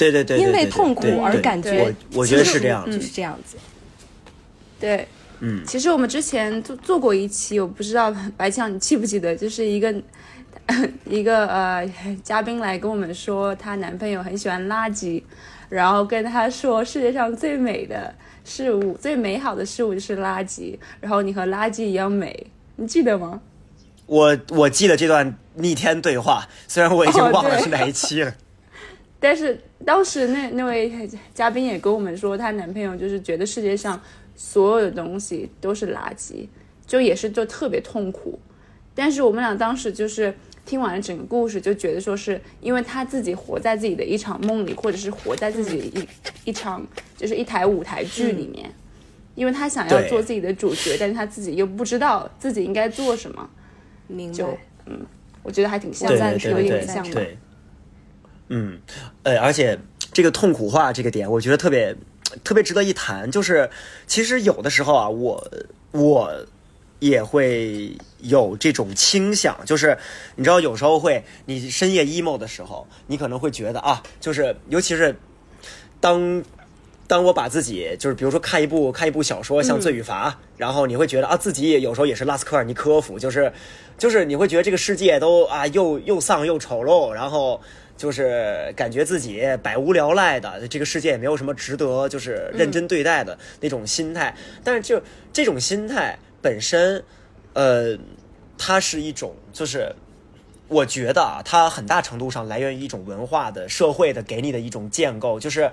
[0.01, 3.59] 对对对，因为痛苦而感觉我我觉得是这样就是这样子。
[4.81, 5.07] 对，
[5.41, 9.95] 嗯，其实我们之前做做过一期，我不知道白强你记不记得，就是一个
[11.05, 11.87] 一个呃
[12.25, 15.23] 嘉宾来跟我们说，她男朋友很喜欢垃圾，
[15.69, 22.47] 然后跟她说世界上最美的事物、最美好的事物就是垃圾，然后你和垃圾一样美，
[22.77, 23.39] 你记得吗？
[24.07, 28.35] 我我记得这段逆天对话，虽然我已经忘了是哪一期了。
[29.21, 30.91] 但是当时那那位
[31.35, 34.01] 嘉宾也跟我们说，她男朋友就是觉得世界上
[34.35, 36.49] 所有的东西都是垃圾，
[36.87, 38.39] 就也是就特别痛苦。
[38.95, 40.35] 但是我们俩当时就是
[40.67, 46.09] 听完了整个故事，就觉得说是因为他自己活在自己的一场梦里，或者是活在自己的一
[46.51, 48.71] 一场就是一台舞台剧里面，
[49.35, 53.49] 因为他想要做自己的主角，但是他自己又不知道自己应该做什么，
[54.09, 54.59] 就明白。
[54.87, 55.07] 嗯，
[55.43, 57.15] 我觉得还挺像但是，有对对对点像的。
[57.15, 57.39] 对，
[58.51, 58.79] 嗯，
[59.23, 59.79] 呃，而且
[60.13, 61.97] 这个痛苦化这个点，我觉得特别
[62.45, 63.31] 特别值得一谈。
[63.31, 63.71] 就是
[64.07, 65.51] 其实有的时候啊，我
[65.93, 66.31] 我
[66.99, 69.97] 也会有这种倾向，就是
[70.37, 75.17] 你知道，有时候会你深夜 emo 的时候，你可能会觉得啊，就是尤其是
[76.01, 76.45] 当。
[77.11, 83.53] 当我把自己就是比如说看一部看一部小说，像《罪与罚》然后你会觉得啊，自己也有时候也是拉斯科尔尼科夫，就是
[83.99, 87.61] 就是你会觉得这个世界都啊又又丧又丑陋，然后
[87.97, 94.33] 就是感觉自己百无聊赖的，这个世界也没有什么值得就是认真对待的那种心态。
[94.63, 95.03] 但是就
[95.33, 97.03] 这种心态本身，
[97.55, 97.99] 呃，
[98.57, 99.93] 它是一种就是。
[100.69, 105.69] 我觉得啊，它很大程度上来源于一种文化的、社会的给你的一种建构，就是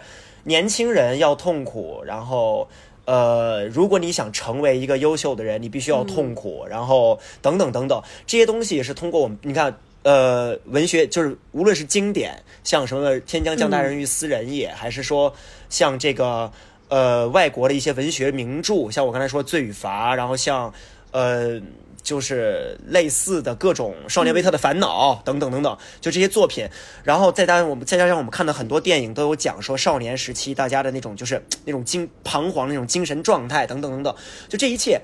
[0.47, 2.67] 年轻人要痛苦，然后
[3.05, 9.77] 呃，如果你想成为一个优秀的人，你必须要痛苦，然后等等等等，这些东西也是通过我们，你看。
[10.03, 15.33] 呃，文学就是无论是经典，像什么“天将降大任于斯人也”，还是说
[15.67, 16.49] 像这个
[16.87, 20.73] 呃外国的一些文学名著，像我刚才说《罪与罚》，然后像
[21.11, 21.59] 呃
[22.07, 26.65] 就是类似的各种《少年维特的烦恼》等等等等，就这些作品，
[27.03, 34.15] 然后再加上我们再加上我们看到很多电影都有讲说少年时期大家的那种就是那种精彷徨那种精神状态等等等等，
[34.47, 35.01] 就这一切。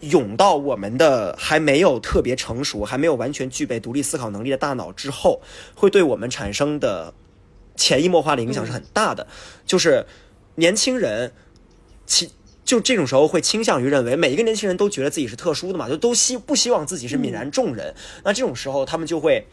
[0.00, 5.40] 涌到我们的还没有特别成熟、还没有完全具备独立思考能力的大脑之后，
[5.74, 7.14] 会对我们产生的
[7.74, 9.26] 潜移默化的影响是很大的。
[9.64, 10.04] 就是
[10.56, 11.32] 年轻人，
[12.04, 12.30] 其
[12.64, 17.94] 就这种时候会倾向于认为每一个年轻人都觉得自己是特殊的嘛，就都希不希望自己是泯然众人。
[18.24, 19.46] 那这种时候，他们就会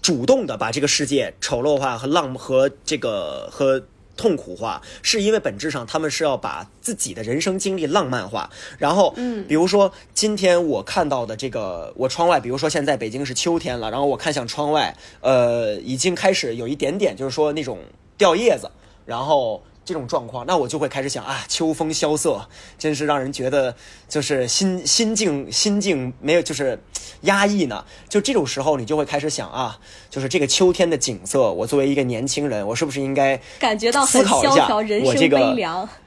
[0.00, 3.84] 主动的把这个世界丑陋化和浪和这个和。
[4.16, 8.50] 痛苦化，是因为本质上他们是要把自己的人生经历浪漫化。
[8.76, 17.78] 然后，嗯，比如说今天我看到的这个，我窗外，比如说现在北京是秋天了，然后我看向窗外，呃，已经开始有一点点，就是说那种
[18.18, 18.70] 掉叶子，
[19.06, 22.40] 然后这种状况，那我就会开始想啊，秋风萧瑟，
[22.78, 23.74] 真是让人觉得
[24.08, 26.80] 就是心心境心境没有就是
[27.22, 27.84] 压抑呢。
[28.08, 29.76] 就这种时候，你就会开始想啊，
[30.08, 34.68] 就是这个秋天的景色，我作为一个年轻人，我是不是应该 感觉到思考一下，
[35.02, 35.88] 我这个悲凉。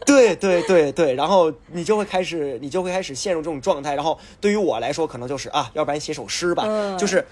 [0.06, 3.94] 对对对对，然后你就会开始，你就会开始陷入这种状态。
[3.94, 7.24] 然后对于我来说，可能就是啊，要不然写首诗吧，嗯就是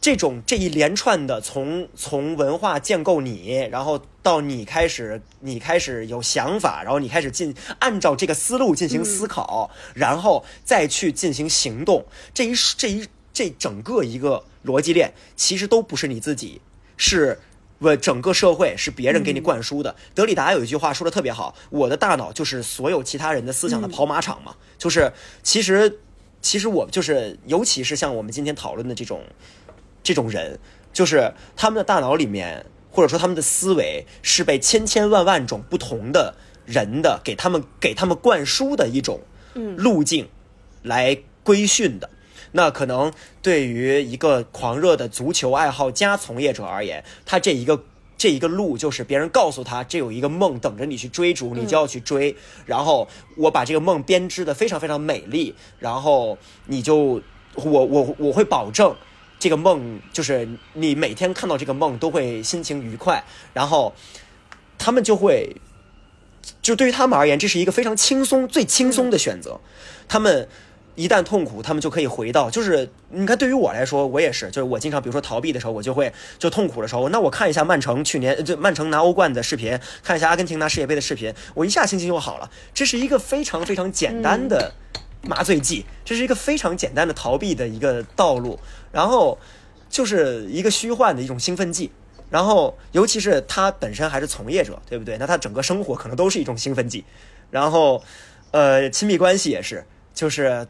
[0.00, 12.06] 这种这一连串的从从文化建构你，然后到你开始你开始有想法，然后你开始进按照这个思路进行思考，然后再去进行行动。
[12.32, 16.60] 这一这一这整个一个逻辑链其实都不是你自己，
[16.96, 17.40] 是。
[17.80, 19.94] 我，整个社会是别人给你灌输的。
[20.12, 25.12] 德里达有一句话说的特别好：“我的大脑就是所有其他人的思想的跑马场嘛。”就是
[25.44, 26.00] 其实，
[26.42, 29.22] 其实我就是，尤其是像我们今天讨论的这种
[30.08, 30.58] 这种人，
[30.90, 36.34] 就是他们的大脑里面，或者说他们的思维是被千千万万种不同的
[36.64, 39.20] 人的给他们给他们灌输的一种
[39.76, 40.26] 路径
[40.82, 42.08] 来规训的。
[42.52, 47.84] 那可能对于一个狂热的足球爱好加从业者而言，他这一个
[48.16, 52.34] 这一个路就是别人告诉他，这有一个梦等着你去追逐，你就要去追。
[52.64, 53.06] 然后
[53.36, 57.20] 我把这个梦编织的非常非常美丽，然后你就
[57.56, 58.96] 我我我会保证
[59.38, 63.22] 这个梦就是你每天看到这个梦都会心情愉快。
[63.52, 63.94] 然后
[64.78, 65.56] 他们就会
[66.60, 69.60] 就对于他们而言，这是一个非常轻松、最轻松的选择。
[70.08, 70.48] 他们。
[70.98, 82.50] 一旦痛苦，他们就可以回到，就是你看，对于我来说，我也是，就是我经常，比如说逃避的时候，我就会就痛苦的时候，那我看一下曼城去年就曼城拿欧冠的视频，看一下阿根廷拿世界杯的视频，我一下心情就好了。
[82.74, 84.74] 这是一个非常非常简单的
[85.22, 88.58] 麻醉剂，这是一个非常简单的逃避的一个道路，
[88.92, 89.38] 然后
[89.88, 91.90] 就是一个虚幻的一种兴奋剂，
[92.30, 95.16] 然后尤其是他本身还是从业者，对不对？
[95.18, 97.04] 那他整个生活可能都是一种兴奋剂，
[97.50, 98.02] 然后
[98.50, 100.66] 呃，亲密关系也是，就是。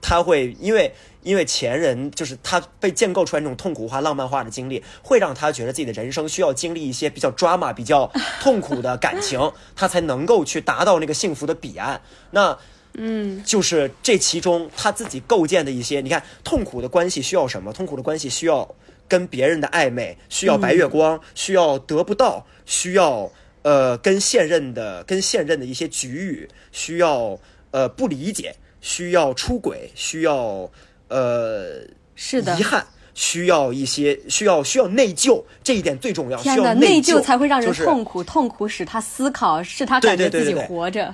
[0.00, 0.94] 他会因为
[1.24, 8.08] 因为前人就是他被建构出来那种痛苦化、浪漫化的经历，会让他觉得自己的人生需要经历一些比较 drama、比较
[8.40, 12.00] 痛苦的感情， 他才能够去达到那个幸福的彼岸。
[12.30, 12.56] 那，
[12.98, 17.72] 嗯，就是这其中他自己构建的一些，你看，痛苦的关系需要什么？
[17.72, 18.68] 痛苦的关系需要
[19.06, 23.30] 跟别人的暧昧，需要白月光，需要得不到，需要
[23.62, 27.38] 呃跟现任的跟现任的一些局域，需要
[27.70, 28.54] 呃不理解。
[28.80, 30.70] 需要出轨，需要
[31.08, 31.80] 呃，
[32.14, 36.40] 是的，遗憾，需要一些，需要需要内疚，这一点最重要。
[36.40, 41.12] 天哪，内疚才会让人痛苦，痛苦使他思考，使他感觉自己活着。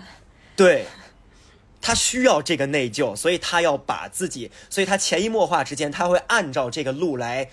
[0.55, 0.85] 对，
[1.85, 7.51] 他需要这个内疚，所以他要把自己，所以他潜移默化之间，他会按照这个路来。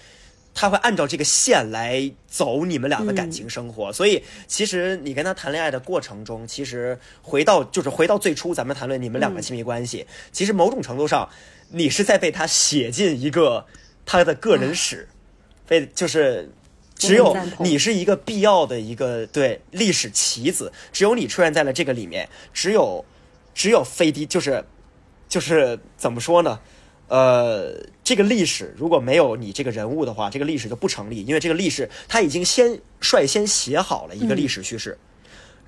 [0.54, 11.30] 他会按照这个线来走你们俩的感情生活，所以其实你跟他谈恋爱的过程中，其实回到就是回到最初咱们谈论你们两个亲密关系，其实某种程度上，
[11.70, 13.66] 你是在被他写进一个
[14.06, 15.08] 他的个人史，
[15.66, 16.52] 被就是
[16.96, 23.06] 只有你是一个必要的一个对历史棋子，只有你出现在了这个里面，只有
[23.54, 24.64] 只有飞迪就是
[25.28, 26.60] 就是怎么说呢？
[27.08, 34.97] 呃，这个历史如果没有你这个人物的话，这个历史就不成立，因为这个历史他已经先率先写好了一个历史叙事，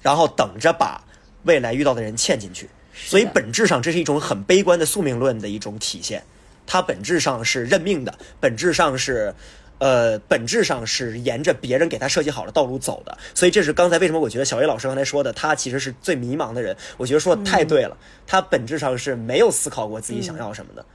[0.02, 1.04] 然后等着把
[1.44, 2.70] 未来遇到的人嵌进去。
[2.96, 6.24] 所以本质上这是一种很悲观的宿命论的一种体现，
[6.66, 9.36] 它本质上是认命的，本质上是
[9.80, 13.18] 呃，本质上是沿着别人给他设计好的道路走的。
[13.34, 16.76] 所以这是刚才为什么我觉得小叶老师刚才说的，他其实是最迷茫的人。
[16.98, 20.86] 我觉得说的太对了，他本质上是没有思考过自己想要什么的。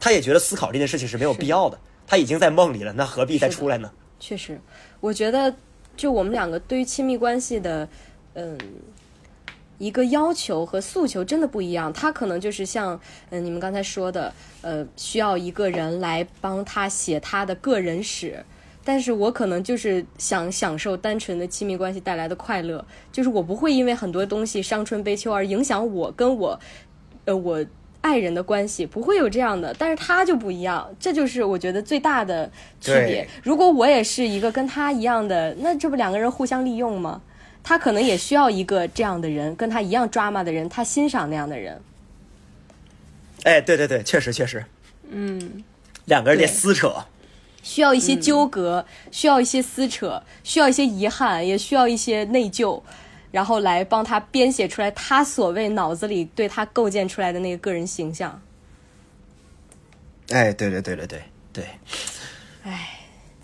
[0.00, 3.90] 他也觉得思考这件事情是没有必要的，他已经在梦里了，那何必再出来呢？
[4.20, 4.60] 确实，
[5.00, 5.54] 我觉得
[5.96, 7.88] 就我们两个对于亲密关系的，
[8.34, 8.56] 嗯，
[9.78, 11.92] 一个要求和诉求真的不一样。
[11.92, 13.00] 他可能就是像
[13.30, 18.44] 嗯你们刚才说的，呃，需要一个人来帮他写他的个人史，
[18.84, 26.60] 但是我可能就是想享受单纯的亲密关系带来的快乐，就是我不会因为很多东西伤春悲秋而影响我跟我，
[27.24, 27.64] 呃，我。
[28.00, 32.48] 爱人的关系不会有这样的，但是他就不一样，这就是我觉得最大的
[32.80, 33.28] 区别。
[33.42, 37.20] 如果我也是一个跟他一样的，那这不两个人互相利用吗？
[37.68, 41.78] 他可能也需要一个这样的人，跟他一样抓马的人，他欣赏那样的人。
[43.42, 44.64] 哎，对对对，确实确实，
[45.10, 45.62] 嗯，
[46.06, 47.04] 两个人得撕扯，
[47.62, 52.80] 需要一些纠葛，需要一些撕扯，需要一些遗憾，也需要一些内疚。
[53.30, 58.40] 然后来帮他编写出来他所谓脑子里对他构建出来的那个个人形象。
[60.30, 61.64] 哎，对对对对对对。
[62.62, 62.97] 哎，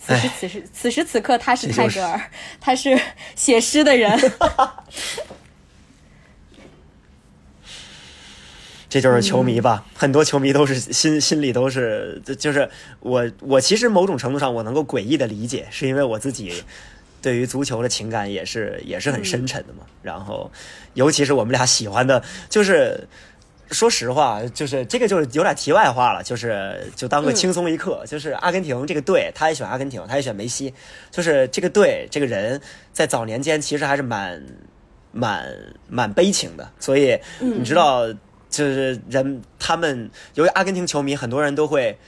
[0.07, 2.21] 此时此时此时此刻他是泰戈尔，
[2.61, 2.99] 他是
[3.35, 4.19] 写诗的人。
[8.89, 9.85] 这就是球迷吧？
[9.95, 16.63] 很多球迷都是心心里都是，就是我我其实某种程度上我能够诡异的理解，是因为我自己。
[17.21, 20.53] 对于足球的情感也是也是很深沉的嘛，然后，
[20.93, 23.09] 尤其是我们俩喜欢的，就是
[23.75, 30.73] 说实话，就是这个就是有点题外话了，就是就当个轻松一刻，就是阿根廷这个队，他也选阿根廷，他也选梅西，
[31.11, 32.61] 就是这个队这个人
[32.93, 34.43] 在早年间其实还是蛮
[35.13, 35.55] 蛮
[35.89, 38.07] 蛮悲情的，所以你知道，
[38.49, 41.99] 就是人他们由于阿根廷球迷，很多人都会。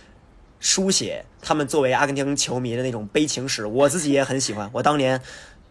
[0.59, 4.69] 书写他们作为阿根廷球迷的那种悲情史，我自己也很喜欢。
[4.73, 5.21] 我当年。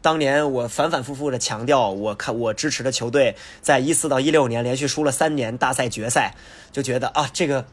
[0.06, 6.36] 当年我反反复复的强调，我看我支持的球队在一四到一六年连续输了三年大赛决赛，
[6.72, 7.66] 就觉得啊，这个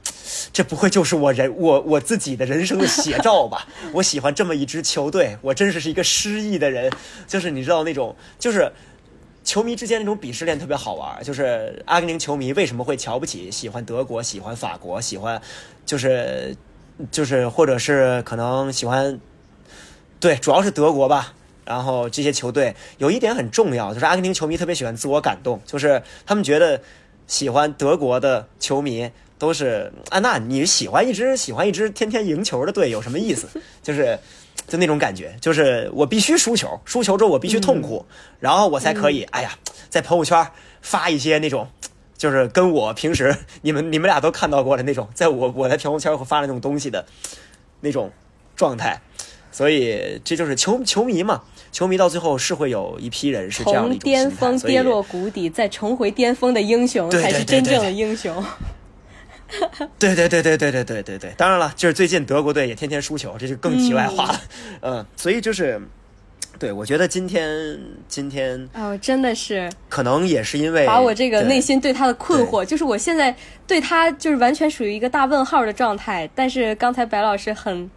[0.50, 3.68] 这不会就是我人我我自己的人生的写照吧？
[3.92, 6.90] 我喜欢这么一支球队，我真是是一个失意的人。
[7.28, 8.72] 就是你知道那种，就是
[9.44, 11.22] 球迷之间那种鄙视链特别好玩。
[11.22, 15.38] 就是阿根廷球迷为什么会瞧不起喜欢德国、喜欢法国、喜欢
[15.84, 16.56] 就是
[17.10, 19.20] 就是或者是可能喜欢
[20.18, 21.34] 对，主要是德国吧。
[21.64, 26.80] 然后这些球队有一点很重要，就是阿根廷球迷特别喜欢自我感动，就是他们觉得
[27.26, 33.48] 喜欢德国的球迷都是啊，那你喜欢一支喜欢一支天天赢球的队有什么意思？
[33.82, 34.18] 就是
[34.66, 38.04] 就那种感觉，就是我必须输球，输球之后我必须痛苦，
[38.40, 39.56] 然后我才可以哎呀，
[39.88, 40.46] 在朋友圈
[40.80, 41.68] 发一些那种，
[42.16, 47.06] 就是跟我平时 你们你们俩都看到过的那种，在我我在朋友圈会发的那种东西的
[47.80, 48.10] 那种
[48.56, 49.00] 状态。
[49.54, 51.42] 所以这就是球球迷嘛，
[51.72, 58.44] 球迷到最后是会有一批人是这样的从巅峰跌落谷底，再重回巅峰的英雄才是真正的英雄。
[59.98, 64.40] 对对对对对对对对对，当然了，就是最近德国队也天天输球，这就更题外话了。
[64.80, 65.80] 嗯， 所以就是，
[66.58, 73.34] 对我觉得今天今天哦，真的是可能也是因为把我这个内心对他的困惑，就是我现在
[73.66, 76.28] 对他就是完全属于一个大问号的状态。
[76.34, 77.90] 但是刚才白老师很。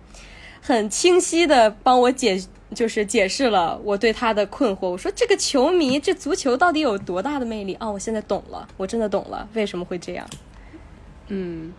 [0.67, 2.41] 很清晰的帮我解，
[2.73, 4.89] 就是解释了我对他的困惑。
[4.89, 7.89] 我说这个球迷，这足球到底有多大的魅力啊？
[7.89, 10.27] 我现在懂了，我真的懂了，为什么会这样？
[11.27, 11.73] 嗯。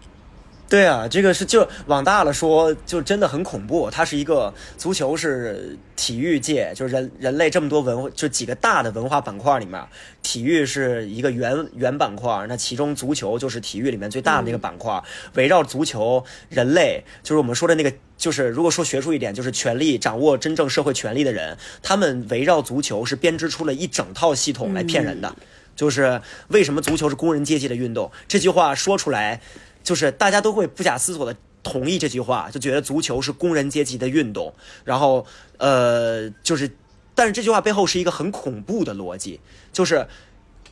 [0.69, 3.89] 对啊，这个是就往大了说，就真的很恐怖。
[3.89, 9.81] 它是一个足球是体育界，就是人人类这么多文化，就几个大的文化板块里面，
[10.23, 12.47] 体育是一个原原板块。
[12.49, 15.01] 那其中足球就是体育里面最大的一个板块。
[15.35, 25.33] 围绕足球，人类就是我们说的那个，就是如果说学术一点，就是权力掌握真正社会权力的人，他们围绕足球是编织出了一整套系统来骗人的。
[25.77, 28.11] 就是为什么足球是工人阶级的运动？
[28.27, 29.41] 这句话说出来。
[29.87, 34.53] 就是大家都会不假思索的同意这句话，就觉得足球是工人阶级的运动。
[34.85, 35.25] 然后，
[35.59, 36.69] 呃，就是，
[37.15, 39.39] 但是这句话背后是一个很恐怖的逻辑，
[39.73, 40.09] 就是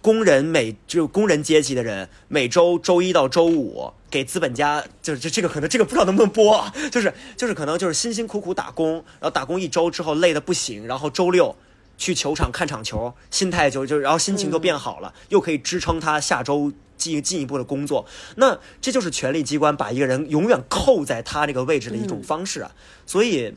[0.02, 11.54] 工人每就工人阶级的人每周周一到周五给资本家，就是这这个可能这个不知道能不能播，就是就是可能就是辛辛苦苦打工，然后打工一周之后累得不行，然后周六
[11.96, 16.72] 去球场看场球，心态就就然后心情都变好了，又可以支撑他下周。
[16.96, 22.70] 进进一步的工作，那这就是权力机关把一个人永远扣在他这个位置的一种方式啊。
[23.04, 23.52] 所以，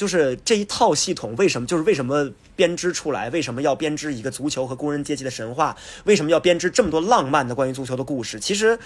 [0.00, 3.28] 就是这一套系统为什么就是为什么编织出来？
[3.28, 5.76] 为什么要编织一个足球和工人阶级的神话？
[6.04, 8.40] 为什么要编织这么多浪漫的关于足球的故事？
[8.40, 8.78] 其实，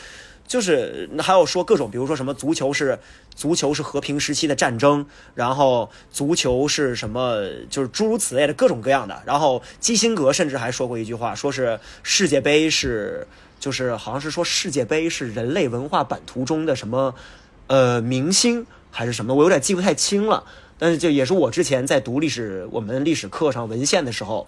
[0.49, 2.99] 就是还要说各种，比如说什么足球是
[3.33, 5.07] 足球是和平时期的战争，
[5.37, 9.23] 然后足球是什么，就是诸如此类的各种各样的。
[9.25, 13.25] 然后基辛格甚至还说过一句话，说是世界杯是。
[13.61, 17.15] 就是好像是说世界杯是人类文化版图中的什么，
[17.69, 20.45] 呃，明星还是什么，我有点记不太清了。
[20.85, 24.47] 但是就也是我之前在读历史我们历史课上文献的时候，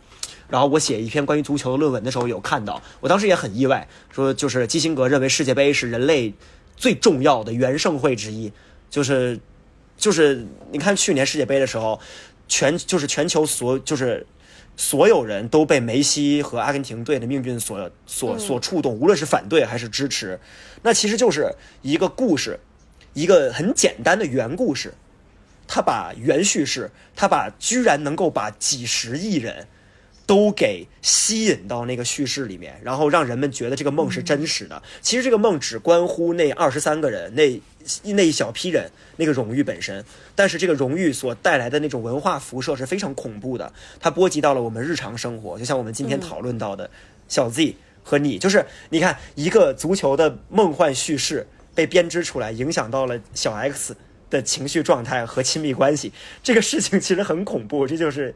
[0.50, 6.34] 然后我写一篇关于足球的论文的时候有看到，我当时也很意外，说就是基辛格认为世界杯是人类
[6.76, 8.52] 最重要的元盛会之一，
[8.90, 9.40] 就是
[9.96, 11.98] 就是你看去年世界杯的时候，
[12.46, 14.26] 全就是全球所就是。
[14.78, 20.38] 所有人都被梅西和阿根廷队的命运所所所触动，无论是反对还是支持，
[20.82, 21.50] 那其实就是
[21.80, 22.60] 一个故事，
[23.14, 24.92] 一个很简单的原故事，
[25.66, 29.66] 他把原叙事，他把居然能够把几十亿人
[30.26, 34.82] 都给吸引到那个叙事里面，然后让人们觉得这个梦是真实的。
[35.00, 37.60] 其实这个梦只关乎那二十三个人，那
[38.12, 38.90] 那一小批人。
[39.18, 46.90] 那个荣誉本身，但是这个荣誉所带来的那种文化辐射是非常恐怖的，它波及到了我们日常生活，就像我们今天讨论到的
[47.26, 53.96] 小 Z 和你，就是你看一个足球的梦幻叙事被编织出来，影响到了小 X
[54.30, 56.12] 的情绪状态和亲密关系，
[56.42, 58.34] 这个事情其实很恐怖，这就是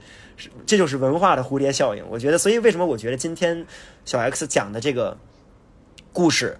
[0.66, 2.04] 这就是文化的蝴蝶效应。
[2.10, 3.66] 我觉得，所以为什么我觉得今天
[4.04, 5.16] 小 X 讲的这个
[6.12, 6.58] 故事。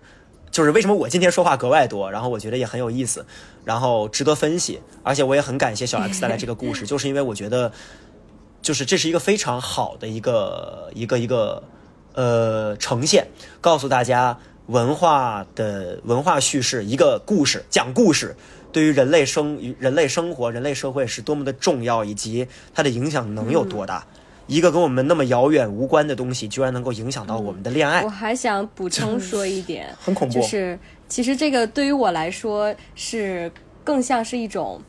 [0.53, 3.25] 就是为什么我今天说话格外多，然后我觉得也很有意思，
[3.65, 7.71] 然后值得分析，而且我也很感谢小 X 带来这个故事，就是因为我觉得，
[8.61, 11.63] 就是这是一个非常好的一个一个一个
[12.15, 13.29] 呃呈现，
[13.61, 14.37] 告诉大家
[14.67, 18.35] 文化的文化叙事，一个故事讲故事
[18.73, 24.07] 对于人类生人类生活、人类社会是多么的重要，以及它的影响能有多大。
[24.47, 28.03] 一个跟我们那么遥远无关的东西，居然能够影响到我们的恋爱。
[28.03, 30.35] 我还想补 充说一点， 很恐怖。
[30.35, 30.77] 就是
[31.09, 33.51] 其实这个对于我来说是
[33.85, 34.83] 更像是一种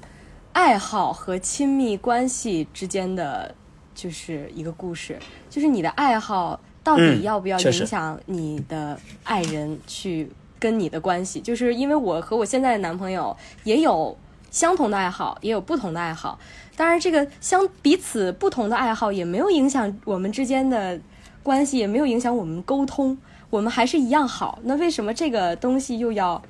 [0.54, 3.54] 爱好和亲密关系之间的，
[3.94, 5.20] 就是一个故事。
[5.48, 10.28] 就是你的爱好到底嗯要不要影响你的爱人去
[10.62, 11.42] 跟你的关系？
[11.42, 14.16] 就是因为我和我现在的男朋友也有
[14.52, 16.40] 相同的爱好，也有不同的爱好。
[16.76, 21.00] 当然，这个相彼此不同的爱好也没有影响我们之间的
[21.42, 23.18] 关系，也没有影响我们沟通，
[23.50, 24.60] 我们还是一样好。
[24.64, 26.42] 那为什么这个东西又要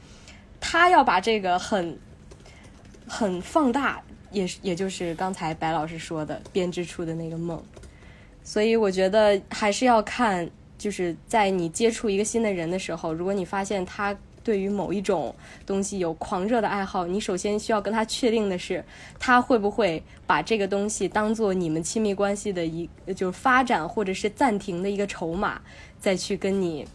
[0.60, 1.98] 他要把这个很
[3.08, 4.02] 很放大？
[4.32, 7.62] 也是，也就是刚才白老师说的编织出的那个梦。
[8.44, 10.50] 所以我觉得还是要看，
[10.82, 18.84] 就是在你接触一个新的人的时候，如果你发现他对于某一种东西有狂热的爱好，你首先需要跟他确定的是，
[19.20, 25.62] 他会不会把这个东西当做你们亲密关系的一就是发展或者是暂停的一个筹码，
[25.99, 26.88] 再去跟你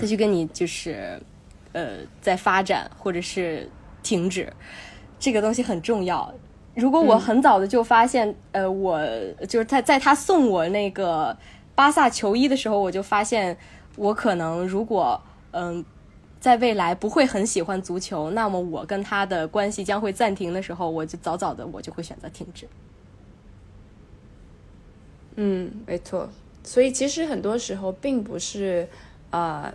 [0.00, 1.22] 再去跟你就是
[1.70, 3.70] 呃在发展或者是
[4.02, 4.52] 停止，
[5.20, 6.34] 这个东西很重要。
[6.74, 9.00] 如果我很早的就发现，呃，我
[9.48, 11.36] 就是在在他送我那个
[11.78, 13.56] 巴萨球衣的时候，我就发现
[13.94, 15.22] 我可能如果
[15.52, 15.84] 嗯、
[16.40, 22.68] 在未来不会很喜欢足球，那么我跟他的关系将会暂停的时候，我就早早的我就会选择停止。
[25.36, 26.28] 嗯，没错。
[26.64, 28.88] 所以其实很多时候并不是
[29.30, 29.72] 呃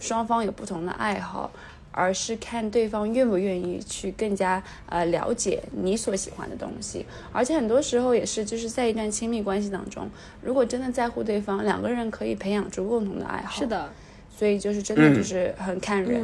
[0.00, 1.48] 双方有不同的爱好，
[1.94, 7.06] 而是看对方愿不愿意去更加呃了解你所喜欢的东西。
[7.32, 10.10] 而且很多时候也是就是在一段亲密关系当中，
[10.42, 13.60] 如果真的在乎对方，两个人可以培养出共同的爱好。
[13.60, 13.88] 是，的，
[14.36, 16.20] 所以就是真的就是很看人。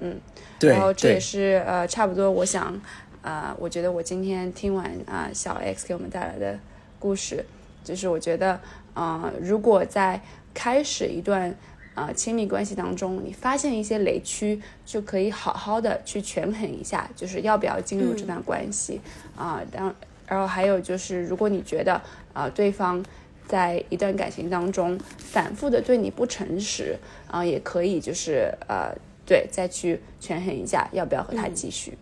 [0.00, 0.20] 嗯
[0.58, 2.78] 对然后这也，是呃，差不多，我想，
[3.22, 6.58] 呃，我觉得我今天听完啊、小 X 给我们带来的
[6.98, 7.42] 故事，
[7.82, 8.60] 就是我觉得，
[8.92, 10.20] 呃，如果在
[10.52, 11.54] 开始一段
[11.96, 19.00] 呃亲密关系当中，你发现一些雷区，就可以好好的去权衡一下，就是要不要进入这段关系
[19.34, 19.60] 啊。
[19.72, 19.92] 当、
[20.28, 21.94] 然后还有就是，如果你觉得
[22.32, 23.04] 啊、呃对方
[23.48, 26.96] 在一段感情当中反复的对你不诚实，
[27.28, 28.92] 啊、也可以就是呃
[29.24, 31.96] 对再去权衡一下要不要和他继续。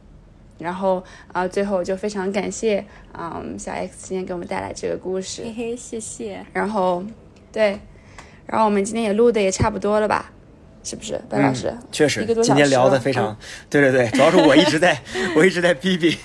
[0.57, 1.03] 然后
[1.33, 5.43] 啊、最后就非常感谢啊、小 X 今天给我们带来这个故事。
[5.45, 6.47] 嘿嘿，谢谢。
[6.53, 7.05] 然后，
[7.53, 7.79] 对，
[8.47, 10.31] 然后我们今天也录的也差不多了吧？
[10.83, 11.75] 是不是，白老师？
[11.91, 13.37] 确实一个多，小今天聊的非常嗯，
[13.71, 15.01] 对对对，主要是我一直在，
[15.35, 16.19] 我一直在逼逼。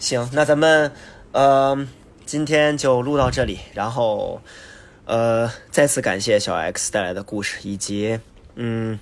[0.00, 0.90] 行，那咱们
[1.30, 1.88] 呃
[2.26, 4.42] 今天就录到这里，然后
[5.04, 8.18] 呃再次感谢小 X 带来的故事，以及
[8.56, 8.98] 嗯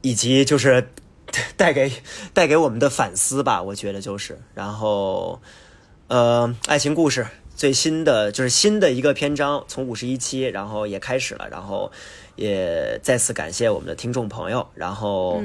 [0.00, 0.88] 以及就是
[1.58, 1.92] 带给
[2.32, 5.38] 带给我们的反思吧，我觉得就是，然后
[6.08, 7.26] 呃爱情故事。
[7.56, 11.90] 最新的就是新的一个篇章，从五十一期，然后也开始了，然后
[12.36, 15.42] 也再次感谢我们的听众朋友，然后、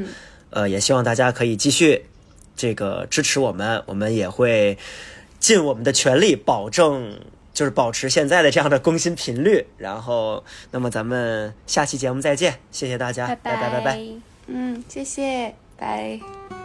[0.52, 2.06] 呃也希望大家可以继续
[2.56, 4.78] 这个支持我们，我们也会
[5.40, 7.20] 尽我们的全力保证
[7.52, 14.00] 就是保持现在的这样的更新频率，然后那么咱们下期节目再见，谢谢大家，拜拜拜拜。
[14.46, 16.63] 嗯，谢谢，拜。